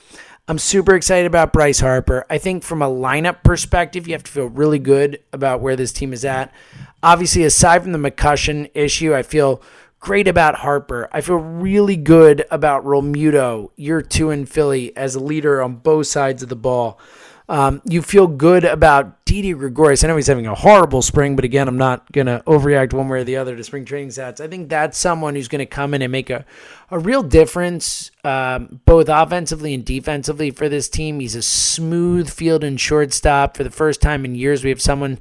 I'm 0.49 0.59
super 0.59 0.95
excited 0.95 1.27
about 1.27 1.53
Bryce 1.53 1.81
Harper. 1.81 2.25
I 2.31 2.39
think 2.39 2.65
from 2.65 2.81
a 2.81 2.89
lineup 2.89 3.45
perspective, 3.45 4.09
you 4.09 4.15
have 4.15 4.25
to 4.25 4.31
feel 4.33 4.47
really 4.47 4.79
good 4.79 5.21
about 5.35 5.61
where 5.61 5.77
this 5.77 5.93
team 5.93 6.15
is 6.15 6.25
at. 6.25 6.51
Obviously, 7.03 7.45
aside 7.45 7.83
from 7.83 7.93
the 7.93 7.99
McCutchen 7.99 8.71
issue, 8.73 9.15
I 9.15 9.23
feel 9.23 9.61
great 10.01 10.29
about 10.29 10.55
Harper. 10.55 11.11
I 11.13 11.21
feel 11.21 11.37
really 11.37 11.97
good 11.97 12.47
about 12.51 12.85
Realmuto, 12.85 13.71
year 13.77 14.01
two 14.01 14.31
in 14.31 14.47
Philly, 14.47 14.97
as 14.97 15.15
a 15.15 15.21
leader 15.21 15.61
on 15.61 15.77
both 15.77 16.07
sides 16.07 16.43
of 16.43 16.49
the 16.49 16.57
ball. 16.57 16.99
Um, 17.49 17.81
you 17.85 18.03
feel 18.03 18.27
good 18.27 18.65
about 18.65 19.25
Didi 19.25 19.53
Gregorius. 19.53 20.03
I 20.03 20.09
know 20.09 20.17
he's 20.17 20.27
having 20.27 20.47
a 20.47 20.55
horrible 20.55 21.01
spring, 21.01 21.37
but 21.37 21.45
again, 21.45 21.69
I'm 21.69 21.79
not 21.79 22.11
going 22.11 22.27
to 22.27 22.43
overreact 22.47 22.93
one 22.93 23.09
way 23.09 23.21
or 23.21 23.25
the 23.25 23.37
other 23.37 23.55
to 23.57 23.63
spring 23.63 23.85
training 23.85 24.09
stats. 24.09 24.41
I 24.41 24.49
think 24.49 24.69
that's 24.69 24.99
someone 24.99 25.35
who's 25.35 25.49
going 25.49 25.61
to 25.61 25.67
come 25.67 25.95
in 25.95 26.03
and 26.03 26.11
make 26.11 26.29
a, 26.29 26.45
a 26.91 26.99
real 26.99 27.23
difference, 27.23 28.11
um, 28.25 28.81
both 28.85 29.09
offensively 29.09 29.75
and 29.75 29.85
defensively 29.85 30.51
for 30.51 30.69
this 30.69 30.89
team. 30.89 31.21
He's 31.21 31.37
a 31.37 31.43
smooth 31.43 32.29
field 32.29 32.65
and 32.65 32.81
shortstop. 32.81 33.57
For 33.57 33.65
the 33.65 33.71
first 33.71 34.01
time 34.01 34.25
in 34.25 34.35
years, 34.35 34.65
we 34.65 34.71
have 34.71 34.83
someone 34.83 35.19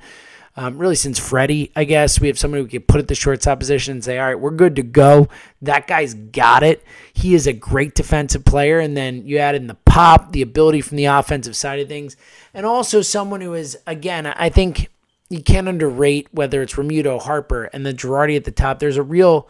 um, 0.58 0.78
really 0.78 0.96
since 0.96 1.20
Freddie, 1.20 1.72
I 1.76 1.84
guess. 1.84 2.20
We 2.20 2.28
have 2.28 2.39
someone 2.39 2.62
who 2.62 2.68
can 2.68 2.82
put 2.84 3.00
at 3.00 3.08
the 3.08 3.15
shortstop 3.15 3.60
position 3.60 3.94
and 3.94 4.04
say, 4.04 4.18
all 4.18 4.28
right, 4.28 4.39
we're 4.39 4.52
good 4.52 4.78
to 4.78 4.84
go. 4.84 5.28
That 5.62 5.88
guy's 5.88 6.13
got 6.13 6.63
it. 6.63 6.84
He 7.13 7.36
is 7.36 7.46
a 7.46 7.54
great 7.54 7.94
defensive 7.94 8.46
player. 8.46 8.80
And 8.80 8.96
then 8.96 9.26
you 9.26 9.38
add 9.38 9.56
in 9.56 9.68
the 9.68 9.78
pop, 9.86 10.32
the 10.32 10.41
ability 10.41 10.82
from 10.82 10.98
the 10.98 11.06
offensive 11.06 11.56
side 11.56 11.80
of 11.80 11.88
things, 11.89 12.15
and 12.54 12.65
also 12.65 13.02
someone 13.02 13.41
who 13.41 13.54
is, 13.54 13.78
again, 13.86 14.26
I 14.26 14.50
think 14.50 14.89
you 15.30 15.41
can't 15.41 15.68
underrate 15.68 16.28
whether 16.32 16.62
it's 16.62 16.76
Realmuto, 16.76 17.22
Harper, 17.22 17.65
and 17.65 17.86
the 17.86 17.94
Girardi 17.94 18.36
at 18.36 18.46
the 18.46 18.52
top. 18.52 18.80
There's 18.80 18.98
a 18.98 19.04
real 19.04 19.50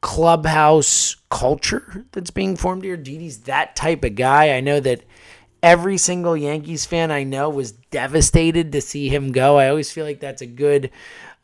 clubhouse 0.00 1.16
culture 1.30 2.04
that's 2.12 2.30
being 2.30 2.56
formed 2.56 2.82
here. 2.82 2.96
Didi's 2.96 3.42
that 3.42 3.76
type 3.76 4.02
of 4.02 4.16
guy. 4.16 4.56
I 4.56 4.60
know 4.60 4.80
that 4.80 5.04
every 5.62 5.96
single 5.96 6.36
Yankees 6.36 6.84
fan 6.84 7.10
I 7.10 7.22
know 7.22 7.48
was 7.48 7.72
devastated 7.72 8.72
to 8.72 8.80
see 8.80 9.08
him 9.08 9.32
go. 9.32 9.58
I 9.58 9.68
always 9.68 9.92
feel 9.92 10.04
like 10.04 10.20
that's 10.20 10.42
a 10.42 10.46
good, 10.46 10.90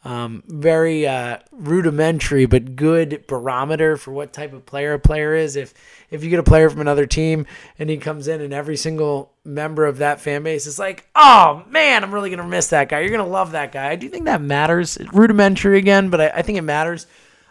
um, 0.05 0.43
very 0.47 1.07
uh, 1.07 1.39
rudimentary 1.53 2.47
but 2.47 2.77
good 2.77 3.27
barometer 3.27 3.97
for 3.97 4.13
what 4.13 4.33
type 4.33 4.53
of 4.53 4.67
player 4.67 4.95
a 4.95 4.99
player 4.99 5.35
is. 5.35 5.57
If 5.57 5.75
if 6.11 6.25
you 6.25 6.31
get 6.31 6.39
a 6.39 6.45
player 6.45 6.71
from 6.71 6.81
another 6.81 7.07
team 7.07 7.47
and 7.79 7.91
he 7.91 7.97
comes 7.99 8.29
in 8.29 8.41
and 8.41 8.53
every 8.53 8.77
single 8.77 9.33
member 9.45 9.87
of 9.87 9.99
that 9.99 10.21
fan 10.21 10.43
base 10.43 10.67
is 10.67 10.79
like, 10.79 11.07
oh 11.15 11.65
man, 11.69 12.03
I'm 12.03 12.13
really 12.13 12.31
gonna 12.31 12.47
miss 12.47 12.69
that 12.69 12.89
guy. 12.89 13.01
You're 13.01 13.11
gonna 13.11 13.27
love 13.27 13.53
that 13.53 13.73
guy. 13.73 13.89
I 13.89 13.97
do 13.97 14.09
think 14.09 14.25
that 14.27 14.41
matters. 14.41 14.99
rudimentary 15.13 15.79
again, 15.79 16.11
but 16.11 16.21
I, 16.21 16.29
I 16.29 16.43
think 16.43 16.59
it 16.59 16.63
matters. 16.63 17.07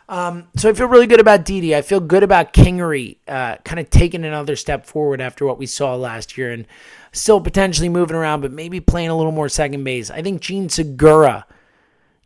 Um, 0.10 0.48
so 0.56 0.70
I 0.70 0.74
feel 0.74 0.88
really 0.88 1.08
good 1.08 1.20
about 1.20 1.44
Didi. 1.44 1.76
I 1.76 1.82
feel 1.82 2.00
good 2.00 2.24
about 2.24 2.54
Kingery 2.54 3.18
uh, 3.28 3.58
kind 3.58 3.80
of 3.80 3.90
taking 3.90 4.24
another 4.24 4.56
step 4.56 4.86
forward 4.86 5.20
after 5.20 5.46
what 5.46 5.58
we 5.58 5.66
saw 5.66 5.96
last 5.96 6.38
year 6.38 6.52
and 6.52 6.66
still 7.12 7.42
potentially 7.42 7.90
moving 7.90 8.16
around, 8.16 8.42
but 8.42 8.52
maybe 8.52 8.80
playing 8.80 9.10
a 9.10 9.18
little 9.18 9.34
more 9.34 9.50
second 9.50 9.84
base. 9.84 10.10
I 10.10 10.22
think 10.22 10.42
Jean 10.42 10.70
Segura, 10.70 11.46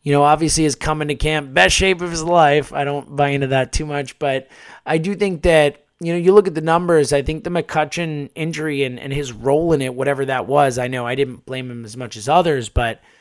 you 0.03 0.11
know, 0.11 0.21
obviously 0.21 0.65
is 0.65 0.75
coming 0.75 1.07
to 1.07 1.15
camp, 1.15 1.53
best 1.53 1.75
shape 1.75 2.01
of 2.01 2.11
his 2.11 2.23
life. 2.23 2.71
I 2.71 2.83
don't 2.83 3.15
buy 3.15 3.29
into 3.29 3.47
that 3.47 3.71
too 3.71 3.87
much, 3.87 4.19
but 4.19 4.47
I 4.85 4.99
do 4.99 5.15
think 5.15 5.41
that, 5.43 5.83
you 5.99 6.13
know, 6.13 6.19
you 6.19 6.33
look 6.33 6.47
at 6.47 6.55
the 6.55 6.61
numbers, 6.61 7.13
I 7.13 7.23
think 7.23 7.43
the 7.43 7.49
McCutchen 7.49 8.29
injury 8.35 8.83
and, 8.83 8.99
and 8.99 9.11
his 9.11 9.33
role 9.33 9.73
in 9.73 9.81
it, 9.81 9.95
whatever 9.95 10.25
that 10.25 10.45
was, 10.45 10.77
I 10.77 10.87
know 10.87 11.07
I 11.07 11.15
didn't 11.15 11.47
blame 11.47 11.71
him 11.71 11.83
as 11.83 11.97
much 11.97 12.15
as 12.15 12.29
others, 12.29 12.69
but– 12.69 13.01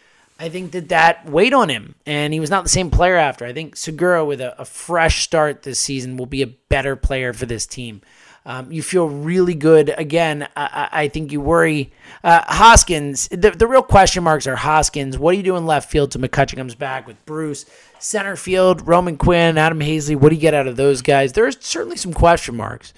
I 0.41 0.49
think 0.49 0.73
that 0.73 0.89
that 0.89 1.29
weighed 1.29 1.53
on 1.53 1.69
him, 1.69 1.95
and 2.07 2.33
he 2.33 2.41
was 2.41 2.49
not 2.49 2.65
the 2.65 2.71
same 2.71 2.91
player 2.91 3.17
after. 3.17 3.45
I 3.45 3.53
think 3.53 3.77
Segura, 3.77 4.25
with 4.25 4.41
a, 4.41 4.59
a 4.59 4.65
fresh 4.65 5.23
start 5.23 5.63
this 5.63 5.79
season, 5.79 6.17
will 6.17 6.25
be 6.25 6.41
a 6.41 6.47
better 6.47 6.97
player 6.97 7.35
for 7.35 7.45
this 7.45 7.67
team. 7.67 8.01
Um, 8.47 8.73
you 8.73 8.83
feel 8.83 9.07
really 9.07 9.55
good. 9.55 9.93
Again, 9.99 10.49
I, 10.57 10.89
I 10.91 11.09
think 11.09 11.31
you 11.31 11.43
worry. 11.43 11.93
Uh, 12.25 12.43
Hoskins, 12.47 13.29
the, 13.29 13.51
the 13.51 13.67
real 13.67 13.83
question 13.83 14.25
marks 14.25 14.47
are 14.47 14.57
Hoskins. 14.57 15.19
What 15.19 15.33
do 15.33 15.37
you 15.37 15.43
do 15.43 15.57
in 15.57 15.67
left 15.67 15.91
field 15.91 16.11
till 16.11 16.23
McCutchen 16.23 16.57
comes 16.57 16.75
back 16.75 17.07
with 17.07 17.23
Bruce? 17.27 17.67
Center 17.99 18.35
field, 18.37 18.89
Roman 18.89 19.19
Quinn, 19.19 19.59
Adam 19.59 19.81
Haseley. 19.81 20.17
What 20.17 20.31
do 20.31 20.37
you 20.37 20.41
get 20.41 20.55
out 20.55 20.67
of 20.67 20.77
those 20.77 21.03
guys? 21.03 21.35
There's 21.35 21.59
certainly 21.61 21.99
some 21.99 22.15
question 22.15 22.57
marks. 22.57 22.95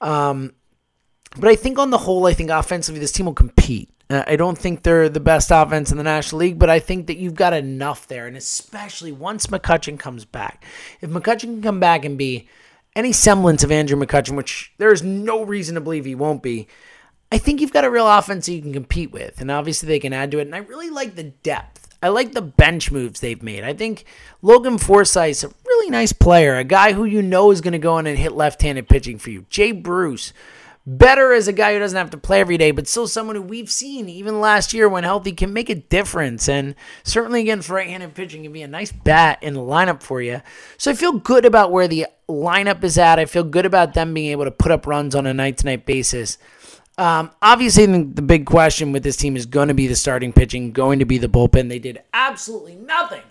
Um, 0.00 0.52
but 1.36 1.48
I 1.48 1.54
think 1.54 1.78
on 1.78 1.90
the 1.90 1.98
whole, 1.98 2.26
I 2.26 2.34
think 2.34 2.50
offensively, 2.50 2.98
this 2.98 3.12
team 3.12 3.26
will 3.26 3.34
compete. 3.34 3.88
Uh, 4.12 4.24
I 4.26 4.36
don't 4.36 4.58
think 4.58 4.82
they're 4.82 5.08
the 5.08 5.20
best 5.20 5.50
offense 5.50 5.90
in 5.90 5.96
the 5.96 6.02
National 6.02 6.40
League, 6.40 6.58
but 6.58 6.68
I 6.68 6.78
think 6.78 7.06
that 7.06 7.16
you've 7.16 7.34
got 7.34 7.54
enough 7.54 8.06
there. 8.06 8.26
And 8.26 8.36
especially 8.36 9.12
once 9.12 9.46
McCutchen 9.46 9.98
comes 9.98 10.24
back. 10.24 10.64
If 11.00 11.10
McCutchen 11.10 11.40
can 11.40 11.62
come 11.62 11.80
back 11.80 12.04
and 12.04 12.18
be 12.18 12.48
any 12.94 13.12
semblance 13.12 13.64
of 13.64 13.72
Andrew 13.72 13.98
McCutchen, 13.98 14.36
which 14.36 14.72
there 14.78 14.92
is 14.92 15.02
no 15.02 15.42
reason 15.42 15.76
to 15.76 15.80
believe 15.80 16.04
he 16.04 16.14
won't 16.14 16.42
be, 16.42 16.68
I 17.30 17.38
think 17.38 17.60
you've 17.60 17.72
got 17.72 17.84
a 17.84 17.90
real 17.90 18.06
offense 18.06 18.46
that 18.46 18.52
you 18.52 18.60
can 18.60 18.74
compete 18.74 19.12
with. 19.12 19.40
And 19.40 19.50
obviously 19.50 19.86
they 19.86 19.98
can 19.98 20.12
add 20.12 20.30
to 20.32 20.38
it. 20.38 20.42
And 20.42 20.54
I 20.54 20.58
really 20.58 20.90
like 20.90 21.14
the 21.14 21.24
depth. 21.24 21.96
I 22.02 22.08
like 22.08 22.32
the 22.32 22.42
bench 22.42 22.90
moves 22.90 23.20
they've 23.20 23.42
made. 23.42 23.62
I 23.62 23.72
think 23.72 24.04
Logan 24.42 24.76
Forsythe's 24.76 25.44
a 25.44 25.52
really 25.66 25.88
nice 25.88 26.12
player, 26.12 26.56
a 26.56 26.64
guy 26.64 26.92
who 26.92 27.04
you 27.04 27.22
know 27.22 27.52
is 27.52 27.60
going 27.60 27.72
to 27.72 27.78
go 27.78 27.96
in 27.98 28.08
and 28.08 28.18
hit 28.18 28.32
left 28.32 28.60
handed 28.60 28.88
pitching 28.88 29.18
for 29.18 29.30
you. 29.30 29.46
Jay 29.48 29.70
Bruce 29.70 30.32
better 30.86 31.32
as 31.32 31.46
a 31.48 31.52
guy 31.52 31.72
who 31.72 31.78
doesn't 31.78 31.96
have 31.96 32.10
to 32.10 32.18
play 32.18 32.40
every 32.40 32.58
day, 32.58 32.70
but 32.70 32.88
still 32.88 33.06
someone 33.06 33.36
who 33.36 33.42
we've 33.42 33.70
seen 33.70 34.08
even 34.08 34.40
last 34.40 34.72
year 34.72 34.88
when 34.88 35.04
healthy 35.04 35.32
can 35.32 35.52
make 35.52 35.70
a 35.70 35.74
difference. 35.74 36.48
And 36.48 36.74
certainly 37.04 37.40
again, 37.40 37.62
for 37.62 37.74
right 37.74 37.88
handed 37.88 38.14
pitching 38.14 38.42
can 38.42 38.52
be 38.52 38.62
a 38.62 38.68
nice 38.68 38.92
bat 38.92 39.42
in 39.42 39.54
the 39.54 39.60
lineup 39.60 40.02
for 40.02 40.20
you. 40.20 40.42
So 40.78 40.90
I 40.90 40.94
feel 40.94 41.12
good 41.12 41.44
about 41.44 41.70
where 41.70 41.88
the 41.88 42.06
lineup 42.28 42.82
is 42.84 42.98
at. 42.98 43.18
I 43.18 43.26
feel 43.26 43.44
good 43.44 43.66
about 43.66 43.94
them 43.94 44.14
being 44.14 44.30
able 44.32 44.44
to 44.44 44.50
put 44.50 44.72
up 44.72 44.86
runs 44.86 45.14
on 45.14 45.26
a 45.26 45.34
night 45.34 45.58
to 45.58 45.66
night 45.66 45.86
basis. 45.86 46.38
Um, 46.98 47.30
obviously, 47.40 47.86
the 47.86 48.22
big 48.22 48.44
question 48.44 48.92
with 48.92 49.02
this 49.02 49.16
team 49.16 49.34
is 49.34 49.46
going 49.46 49.68
to 49.68 49.74
be 49.74 49.86
the 49.86 49.96
starting 49.96 50.32
pitching, 50.32 50.72
going 50.72 50.98
to 50.98 51.06
be 51.06 51.16
the 51.16 51.28
bullpen. 51.28 51.68
They 51.68 51.78
did 51.78 52.02
absolutely 52.12 52.74
nothing 52.74 53.22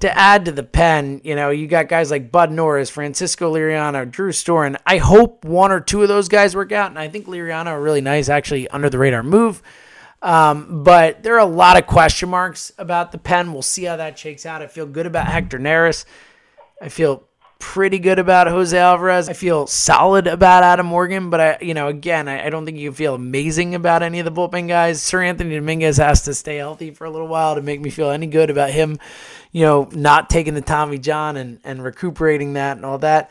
to 0.00 0.16
add 0.16 0.44
to 0.44 0.52
the 0.52 0.62
pen, 0.62 1.20
you 1.24 1.34
know, 1.34 1.50
you 1.50 1.66
got 1.66 1.88
guys 1.88 2.10
like 2.10 2.30
Bud 2.30 2.52
Norris, 2.52 2.88
Francisco 2.88 3.52
Liriano, 3.52 4.08
Drew 4.08 4.30
Storen. 4.30 4.76
I 4.86 4.98
hope 4.98 5.44
one 5.44 5.72
or 5.72 5.80
two 5.80 6.02
of 6.02 6.08
those 6.08 6.28
guys 6.28 6.54
work 6.54 6.70
out, 6.70 6.90
and 6.90 6.98
I 6.98 7.08
think 7.08 7.26
Liriano 7.26 7.74
a 7.74 7.80
really 7.80 8.00
nice, 8.00 8.28
actually 8.28 8.68
under 8.68 8.88
the 8.88 8.98
radar 8.98 9.22
move. 9.22 9.62
Um, 10.22 10.82
but 10.82 11.22
there 11.22 11.34
are 11.34 11.40
a 11.40 11.44
lot 11.44 11.76
of 11.76 11.86
question 11.86 12.28
marks 12.28 12.72
about 12.78 13.12
the 13.12 13.18
pen. 13.18 13.52
We'll 13.52 13.62
see 13.62 13.84
how 13.84 13.96
that 13.96 14.18
shakes 14.18 14.46
out. 14.46 14.62
I 14.62 14.66
feel 14.66 14.86
good 14.86 15.06
about 15.06 15.26
Hector 15.26 15.58
Neris. 15.58 16.04
I 16.80 16.88
feel 16.88 17.27
pretty 17.58 17.98
good 17.98 18.18
about 18.18 18.46
Jose 18.46 18.76
Alvarez. 18.76 19.28
I 19.28 19.32
feel 19.32 19.66
solid 19.66 20.26
about 20.26 20.62
Adam 20.62 20.86
Morgan, 20.86 21.28
but 21.28 21.40
I, 21.40 21.58
you 21.60 21.74
know, 21.74 21.88
again, 21.88 22.28
I, 22.28 22.46
I 22.46 22.50
don't 22.50 22.64
think 22.64 22.78
you 22.78 22.92
feel 22.92 23.14
amazing 23.14 23.74
about 23.74 24.02
any 24.02 24.20
of 24.20 24.24
the 24.24 24.32
bullpen 24.32 24.68
guys. 24.68 25.00
Seranthony 25.00 25.54
Dominguez 25.54 25.96
has 25.96 26.22
to 26.22 26.34
stay 26.34 26.56
healthy 26.56 26.92
for 26.92 27.04
a 27.04 27.10
little 27.10 27.28
while 27.28 27.56
to 27.56 27.62
make 27.62 27.80
me 27.80 27.90
feel 27.90 28.10
any 28.10 28.26
good 28.26 28.50
about 28.50 28.70
him, 28.70 28.98
you 29.50 29.62
know, 29.62 29.88
not 29.92 30.30
taking 30.30 30.54
the 30.54 30.60
Tommy 30.60 30.98
John 30.98 31.36
and, 31.36 31.60
and 31.64 31.82
recuperating 31.82 32.52
that 32.54 32.76
and 32.76 32.86
all 32.86 32.98
that. 32.98 33.30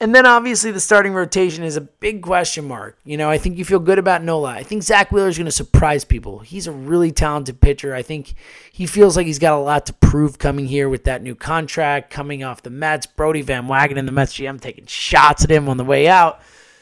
And 0.00 0.14
then 0.14 0.26
obviously 0.26 0.70
the 0.70 0.78
starting 0.78 1.12
rotation 1.12 1.64
is 1.64 1.76
a 1.76 1.80
big 1.80 2.22
question 2.22 2.68
mark. 2.68 2.96
You 3.04 3.16
know, 3.16 3.28
I 3.28 3.36
think 3.36 3.58
you 3.58 3.64
feel 3.64 3.80
good 3.80 3.98
about 3.98 4.22
Nola. 4.22 4.50
I 4.50 4.62
think 4.62 4.84
Zack 4.84 5.10
Wheeler 5.10 5.28
is 5.28 5.36
going 5.36 5.46
to 5.46 5.52
surprise 5.52 6.04
people. 6.04 6.38
He's 6.38 6.68
a 6.68 6.72
really 6.72 7.10
talented 7.10 7.60
pitcher. 7.60 7.94
I 7.96 8.02
think 8.02 8.34
he 8.70 8.86
feels 8.86 9.16
like 9.16 9.26
he's 9.26 9.40
got 9.40 9.54
a 9.54 9.62
lot 9.62 9.86
to 9.86 9.92
prove 9.94 10.38
coming 10.38 10.66
here 10.66 10.88
with 10.88 11.02
that 11.04 11.22
new 11.22 11.34
contract, 11.34 12.10
coming 12.10 12.44
off 12.44 12.62
the 12.62 12.70
Mets. 12.70 13.06
Brodie 13.06 13.42
Van 13.42 13.66
Wagenen 13.66 14.06
the 14.06 14.12
Mets 14.12 14.34
GM 14.34 14.60
taking 14.60 14.86
shots 14.86 15.42
at 15.42 15.50
him 15.50 15.68
on 15.68 15.78
the 15.78 15.84
way 15.84 16.06
out. 16.06 16.40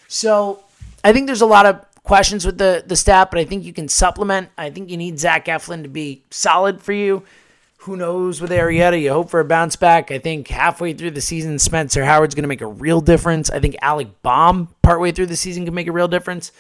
So 0.09 0.63
I 1.03 1.15
think 1.15 1.27
there's 1.27 1.41
a 1.41 1.47
lot 1.47 1.65
of 1.65 1.83
questions 2.03 2.45
with 2.45 2.59
the 2.59 2.85
the 2.87 2.97
staff, 2.97 3.31
but 3.31 3.41
I 3.41 3.47
think 3.47 3.65
you 3.65 3.73
can 3.73 3.89
supplement. 3.89 4.51
I 4.59 4.69
think 4.69 4.91
you 4.91 4.99
need 4.99 5.19
Zach 5.19 5.47
Eflin 5.47 5.83
to 5.85 5.89
be 5.89 6.23
solid 6.31 6.83
for 6.83 6.93
you. 6.93 7.23
Who 7.87 7.97
knows 7.97 8.41
with 8.41 8.51
Arrieta? 8.51 9.01
You 9.01 9.13
hope 9.13 9.31
for 9.31 9.39
a 9.39 9.45
bounce 9.45 9.77
back. 9.77 10.11
I 10.11 10.19
think 10.19 10.49
halfway 10.49 10.93
through 10.93 11.13
the 11.13 11.21
season, 11.21 11.57
Spencer 11.61 12.05
Howard's 12.05 12.35
going 12.35 12.43
to 12.43 12.49
make 12.49 12.61
a 12.61 12.67
real 12.67 13.01
difference. 13.01 13.49
I 13.49 13.61
think 13.61 13.77
Alec 13.81 14.09
Bohm, 14.23 14.75
partway 14.83 15.13
through 15.13 15.27
the 15.27 15.37
season, 15.37 15.65
can 15.65 15.73
make 15.73 15.87
a 15.87 15.93
real 15.93 16.09
difference. 16.09 16.51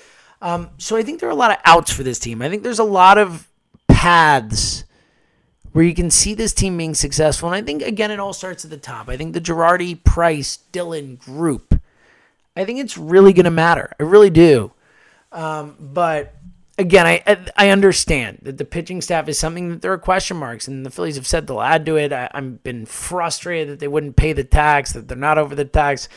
Um, 0.40 0.70
so 0.78 0.96
I 0.96 1.02
think 1.02 1.18
there 1.18 1.28
are 1.28 1.32
a 1.32 1.34
lot 1.34 1.50
of 1.50 1.56
outs 1.64 1.90
for 1.90 2.04
this 2.04 2.20
team. 2.20 2.42
I 2.42 2.48
think 2.48 2.62
there's 2.62 2.78
a 2.78 2.84
lot 2.84 3.18
of 3.18 3.48
paths 3.88 4.84
where 5.72 5.84
you 5.84 5.94
can 5.94 6.12
see 6.12 6.32
this 6.32 6.54
team 6.54 6.76
being 6.76 6.94
successful. 6.94 7.48
And 7.48 7.56
I 7.56 7.66
think, 7.66 7.82
again, 7.82 8.12
it 8.12 8.20
all 8.20 8.32
starts 8.32 8.64
at 8.64 8.70
the 8.70 8.76
top. 8.76 9.08
I 9.08 9.16
think 9.16 9.34
the 9.34 9.40
Girardi, 9.40 10.04
Price, 10.04 10.58
Dillon 10.70 11.16
group, 11.16 11.80
I 12.56 12.64
think 12.64 12.78
it's 12.78 12.96
really 12.96 13.32
going 13.32 13.46
to 13.46 13.50
matter. 13.50 13.92
I 13.98 14.04
really 14.04 14.30
do. 14.30 14.70
Um, 15.32 15.74
but 15.80 16.36
again, 16.78 17.06
I 17.06 17.38
I 17.56 17.70
understand 17.70 18.38
that 18.42 18.58
the 18.58 18.64
pitching 18.64 19.00
staff 19.00 19.28
is 19.28 19.38
something 19.38 19.70
that 19.70 19.82
there 19.82 19.92
are 19.92 19.98
question 19.98 20.36
marks, 20.36 20.68
and 20.68 20.84
the 20.84 20.90
Phillies 20.90 21.16
have 21.16 21.26
said 21.26 21.46
they'll 21.46 21.60
add 21.60 21.86
to 21.86 21.96
it. 21.96 22.12
I, 22.12 22.30
I've 22.32 22.62
been 22.62 22.86
frustrated 22.86 23.68
that 23.68 23.80
they 23.80 23.88
wouldn't 23.88 24.16
pay 24.16 24.32
the 24.32 24.44
tax, 24.44 24.92
that 24.92 25.08
they're 25.08 25.16
not 25.16 25.38
over 25.38 25.54
the 25.54 25.64
tax, 25.64 26.08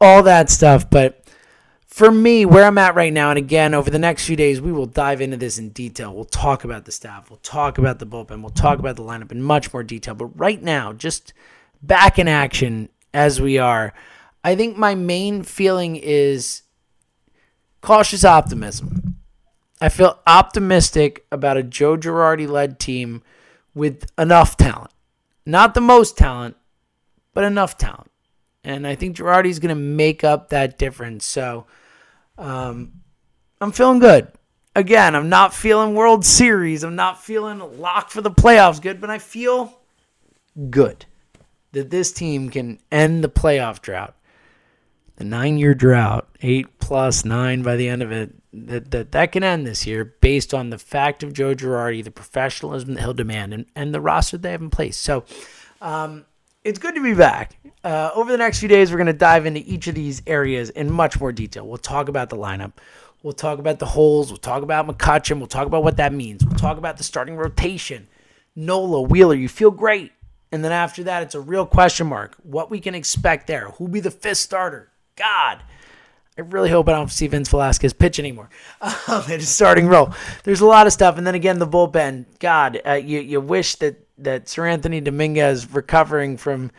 all 0.00 0.22
that 0.24 0.50
stuff. 0.50 0.88
But 0.88 1.24
for 1.86 2.10
me, 2.10 2.44
where 2.46 2.64
I'm 2.64 2.78
at 2.78 2.94
right 2.94 3.12
now, 3.12 3.30
and 3.30 3.38
again, 3.38 3.74
over 3.74 3.90
the 3.90 3.98
next 3.98 4.26
few 4.26 4.36
days, 4.36 4.60
we 4.60 4.72
will 4.72 4.86
dive 4.86 5.20
into 5.20 5.36
this 5.36 5.58
in 5.58 5.70
detail. 5.70 6.14
We'll 6.14 6.24
talk 6.24 6.64
about 6.64 6.84
the 6.84 6.92
staff, 6.92 7.30
we'll 7.30 7.40
talk 7.40 7.78
about 7.78 7.98
the 7.98 8.06
bullpen, 8.06 8.42
we'll 8.42 8.50
talk 8.50 8.78
about 8.78 8.96
the 8.96 9.02
lineup 9.02 9.32
in 9.32 9.42
much 9.42 9.72
more 9.72 9.82
detail. 9.82 10.14
But 10.14 10.38
right 10.38 10.62
now, 10.62 10.92
just 10.92 11.32
back 11.82 12.18
in 12.18 12.28
action 12.28 12.88
as 13.12 13.40
we 13.40 13.58
are, 13.58 13.92
I 14.44 14.54
think 14.54 14.76
my 14.76 14.94
main 14.94 15.42
feeling 15.42 15.96
is 15.96 16.62
cautious 17.82 18.24
optimism. 18.24 19.09
I 19.80 19.88
feel 19.88 20.18
optimistic 20.26 21.26
about 21.32 21.56
a 21.56 21.62
Joe 21.62 21.96
Girardi 21.96 22.48
led 22.48 22.78
team 22.78 23.22
with 23.74 24.10
enough 24.18 24.56
talent. 24.56 24.90
Not 25.46 25.74
the 25.74 25.80
most 25.80 26.18
talent, 26.18 26.56
but 27.32 27.44
enough 27.44 27.78
talent. 27.78 28.10
And 28.62 28.86
I 28.86 28.94
think 28.94 29.16
Girardi's 29.16 29.58
going 29.58 29.74
to 29.74 29.80
make 29.80 30.22
up 30.22 30.50
that 30.50 30.78
difference. 30.78 31.24
So 31.24 31.66
um, 32.36 32.92
I'm 33.60 33.72
feeling 33.72 34.00
good. 34.00 34.28
Again, 34.76 35.16
I'm 35.16 35.28
not 35.28 35.54
feeling 35.54 35.94
World 35.94 36.24
Series. 36.24 36.84
I'm 36.84 36.94
not 36.94 37.22
feeling 37.22 37.80
locked 37.80 38.12
for 38.12 38.20
the 38.20 38.30
playoffs 38.30 38.80
good, 38.80 39.00
but 39.00 39.10
I 39.10 39.18
feel 39.18 39.80
good 40.68 41.06
that 41.72 41.90
this 41.90 42.12
team 42.12 42.50
can 42.50 42.78
end 42.92 43.24
the 43.24 43.28
playoff 43.28 43.80
drought 43.80 44.14
the 45.20 45.26
nine 45.26 45.58
year 45.58 45.74
drought, 45.74 46.26
eight 46.40 46.78
plus 46.78 47.26
nine 47.26 47.62
by 47.62 47.76
the 47.76 47.90
end 47.90 48.02
of 48.02 48.10
it, 48.10 48.32
that, 48.54 48.90
that 48.90 49.12
that 49.12 49.32
can 49.32 49.44
end 49.44 49.66
this 49.66 49.86
year 49.86 50.16
based 50.22 50.54
on 50.54 50.70
the 50.70 50.78
fact 50.78 51.22
of 51.22 51.34
Joe 51.34 51.54
Girardi, 51.54 52.02
the 52.02 52.10
professionalism 52.10 52.94
that 52.94 53.02
he'll 53.02 53.12
demand, 53.12 53.52
and, 53.52 53.66
and 53.76 53.94
the 53.94 54.00
roster 54.00 54.38
they 54.38 54.52
have 54.52 54.62
in 54.62 54.70
place. 54.70 54.96
So 54.96 55.24
um, 55.82 56.24
it's 56.64 56.78
good 56.78 56.94
to 56.94 57.02
be 57.02 57.12
back. 57.12 57.54
Uh, 57.84 58.10
over 58.14 58.32
the 58.32 58.38
next 58.38 58.60
few 58.60 58.68
days, 58.68 58.90
we're 58.90 58.96
going 58.96 59.08
to 59.08 59.12
dive 59.12 59.44
into 59.44 59.60
each 59.60 59.88
of 59.88 59.94
these 59.94 60.22
areas 60.26 60.70
in 60.70 60.90
much 60.90 61.20
more 61.20 61.32
detail. 61.32 61.68
We'll 61.68 61.76
talk 61.76 62.08
about 62.08 62.30
the 62.30 62.38
lineup. 62.38 62.72
We'll 63.22 63.34
talk 63.34 63.58
about 63.58 63.78
the 63.78 63.86
holes. 63.86 64.30
We'll 64.30 64.38
talk 64.38 64.62
about 64.62 64.88
McCutchen. 64.88 65.36
We'll 65.36 65.48
talk 65.48 65.66
about 65.66 65.84
what 65.84 65.98
that 65.98 66.14
means. 66.14 66.46
We'll 66.46 66.56
talk 66.56 66.78
about 66.78 66.96
the 66.96 67.04
starting 67.04 67.36
rotation. 67.36 68.08
Nola, 68.56 69.02
Wheeler, 69.02 69.34
you 69.34 69.50
feel 69.50 69.70
great. 69.70 70.12
And 70.50 70.64
then 70.64 70.72
after 70.72 71.04
that, 71.04 71.22
it's 71.22 71.34
a 71.34 71.40
real 71.40 71.66
question 71.66 72.06
mark. 72.06 72.36
What 72.42 72.70
we 72.70 72.80
can 72.80 72.94
expect 72.94 73.48
there. 73.48 73.68
Who'll 73.72 73.88
be 73.88 74.00
the 74.00 74.10
fifth 74.10 74.38
starter? 74.38 74.89
God. 75.20 75.62
I 76.38 76.42
really 76.42 76.70
hope 76.70 76.88
I 76.88 76.92
don't 76.92 77.10
see 77.10 77.26
Vince 77.26 77.50
Velasquez 77.50 77.92
pitch 77.92 78.18
anymore 78.18 78.48
um, 78.80 79.24
in 79.24 79.40
his 79.40 79.50
starting 79.50 79.86
role. 79.86 80.14
There's 80.44 80.62
a 80.62 80.66
lot 80.66 80.86
of 80.86 80.92
stuff, 80.92 81.18
and 81.18 81.26
then 81.26 81.34
again 81.34 81.58
the 81.58 81.66
bullpen. 81.66 82.24
God, 82.38 82.80
uh, 82.86 82.92
you 82.92 83.20
you 83.20 83.40
wish 83.40 83.74
that 83.76 84.06
that 84.18 84.46
Seranthony 84.46 85.04
Dominguez 85.04 85.70
recovering 85.72 86.38
from 86.38 86.70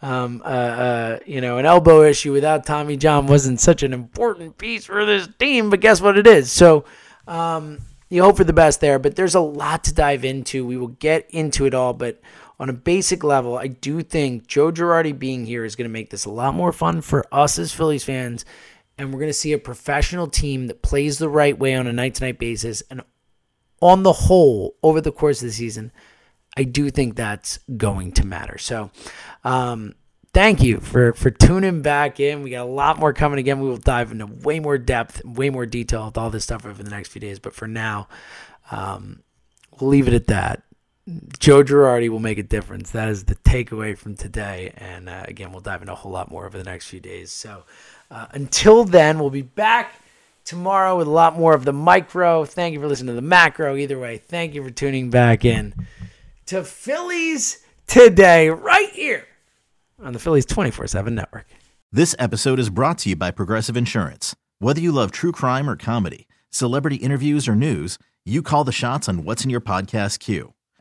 um, 0.00 0.40
uh, 0.44 0.48
uh, 0.48 1.18
you 1.26 1.42
know 1.42 1.58
an 1.58 1.66
elbow 1.66 2.02
issue 2.02 2.32
without 2.32 2.64
Tommy 2.64 2.96
John 2.96 3.26
wasn't 3.26 3.60
such 3.60 3.82
an 3.82 3.92
important 3.92 4.56
piece 4.56 4.86
for 4.86 5.04
this 5.04 5.28
team, 5.38 5.68
but 5.68 5.80
guess 5.80 6.00
what 6.00 6.16
it 6.16 6.26
is. 6.26 6.50
So 6.50 6.86
um, 7.26 7.80
you 8.08 8.22
hope 8.22 8.38
for 8.38 8.44
the 8.44 8.54
best 8.54 8.80
there, 8.80 8.98
but 8.98 9.16
there's 9.16 9.34
a 9.34 9.40
lot 9.40 9.84
to 9.84 9.94
dive 9.94 10.24
into. 10.24 10.64
We 10.64 10.78
will 10.78 10.88
get 10.88 11.30
into 11.30 11.66
it 11.66 11.74
all, 11.74 11.92
but 11.92 12.20
on 12.62 12.68
a 12.68 12.72
basic 12.72 13.24
level, 13.24 13.58
I 13.58 13.66
do 13.66 14.02
think 14.02 14.46
Joe 14.46 14.70
Girardi 14.70 15.18
being 15.18 15.46
here 15.46 15.64
is 15.64 15.74
going 15.74 15.88
to 15.88 15.92
make 15.92 16.10
this 16.10 16.26
a 16.26 16.30
lot 16.30 16.54
more 16.54 16.70
fun 16.70 17.00
for 17.00 17.26
us 17.32 17.58
as 17.58 17.74
Phillies 17.74 18.04
fans. 18.04 18.44
And 18.96 19.12
we're 19.12 19.18
going 19.18 19.30
to 19.30 19.34
see 19.34 19.52
a 19.52 19.58
professional 19.58 20.28
team 20.28 20.68
that 20.68 20.80
plays 20.80 21.18
the 21.18 21.28
right 21.28 21.58
way 21.58 21.74
on 21.74 21.88
a 21.88 21.92
night 21.92 22.14
to 22.14 22.24
night 22.24 22.38
basis. 22.38 22.80
And 22.88 23.02
on 23.80 24.04
the 24.04 24.12
whole, 24.12 24.76
over 24.80 25.00
the 25.00 25.10
course 25.10 25.42
of 25.42 25.48
the 25.48 25.52
season, 25.52 25.90
I 26.56 26.62
do 26.62 26.88
think 26.88 27.16
that's 27.16 27.58
going 27.76 28.12
to 28.12 28.26
matter. 28.26 28.58
So, 28.58 28.92
um, 29.42 29.96
thank 30.32 30.62
you 30.62 30.78
for 30.78 31.14
for 31.14 31.32
tuning 31.32 31.82
back 31.82 32.20
in. 32.20 32.42
We 32.42 32.50
got 32.50 32.64
a 32.64 32.70
lot 32.70 32.96
more 32.96 33.12
coming 33.12 33.40
again. 33.40 33.58
We 33.58 33.68
will 33.68 33.76
dive 33.76 34.12
into 34.12 34.26
way 34.26 34.60
more 34.60 34.78
depth, 34.78 35.24
way 35.24 35.50
more 35.50 35.66
detail 35.66 36.06
with 36.06 36.16
all 36.16 36.30
this 36.30 36.44
stuff 36.44 36.64
over 36.64 36.80
the 36.80 36.90
next 36.90 37.08
few 37.08 37.20
days. 37.20 37.40
But 37.40 37.54
for 37.54 37.66
now, 37.66 38.06
um, 38.70 39.24
we'll 39.80 39.90
leave 39.90 40.06
it 40.06 40.14
at 40.14 40.28
that. 40.28 40.62
Joe 41.38 41.64
Girardi 41.64 42.08
will 42.08 42.20
make 42.20 42.38
a 42.38 42.42
difference. 42.44 42.92
That 42.92 43.08
is 43.08 43.24
the 43.24 43.34
takeaway 43.34 43.96
from 43.96 44.14
today. 44.14 44.72
And 44.76 45.08
uh, 45.08 45.24
again, 45.26 45.50
we'll 45.50 45.60
dive 45.60 45.80
into 45.80 45.92
a 45.92 45.96
whole 45.96 46.12
lot 46.12 46.30
more 46.30 46.46
over 46.46 46.56
the 46.56 46.64
next 46.64 46.88
few 46.88 47.00
days. 47.00 47.32
So 47.32 47.64
uh, 48.10 48.26
until 48.30 48.84
then, 48.84 49.18
we'll 49.18 49.30
be 49.30 49.42
back 49.42 49.94
tomorrow 50.44 50.96
with 50.96 51.08
a 51.08 51.10
lot 51.10 51.36
more 51.36 51.54
of 51.54 51.64
the 51.64 51.72
micro. 51.72 52.44
Thank 52.44 52.74
you 52.74 52.80
for 52.80 52.86
listening 52.86 53.08
to 53.08 53.14
the 53.14 53.22
macro. 53.22 53.76
Either 53.76 53.98
way, 53.98 54.18
thank 54.18 54.54
you 54.54 54.62
for 54.62 54.70
tuning 54.70 55.10
back 55.10 55.44
in 55.44 55.74
to 56.46 56.62
Phillies 56.62 57.64
today, 57.86 58.50
right 58.50 58.90
here 58.90 59.26
on 60.00 60.12
the 60.12 60.18
Phillies 60.18 60.46
24 60.46 60.86
7 60.86 61.14
network. 61.14 61.46
This 61.90 62.14
episode 62.18 62.58
is 62.58 62.70
brought 62.70 62.98
to 62.98 63.10
you 63.10 63.16
by 63.16 63.30
Progressive 63.30 63.76
Insurance. 63.76 64.36
Whether 64.60 64.80
you 64.80 64.92
love 64.92 65.10
true 65.10 65.32
crime 65.32 65.68
or 65.68 65.76
comedy, 65.76 66.28
celebrity 66.50 66.96
interviews 66.96 67.48
or 67.48 67.54
news, 67.54 67.98
you 68.24 68.42
call 68.42 68.64
the 68.64 68.72
shots 68.72 69.08
on 69.08 69.24
what's 69.24 69.44
in 69.44 69.50
your 69.50 69.60
podcast 69.60 70.20
queue. 70.20 70.54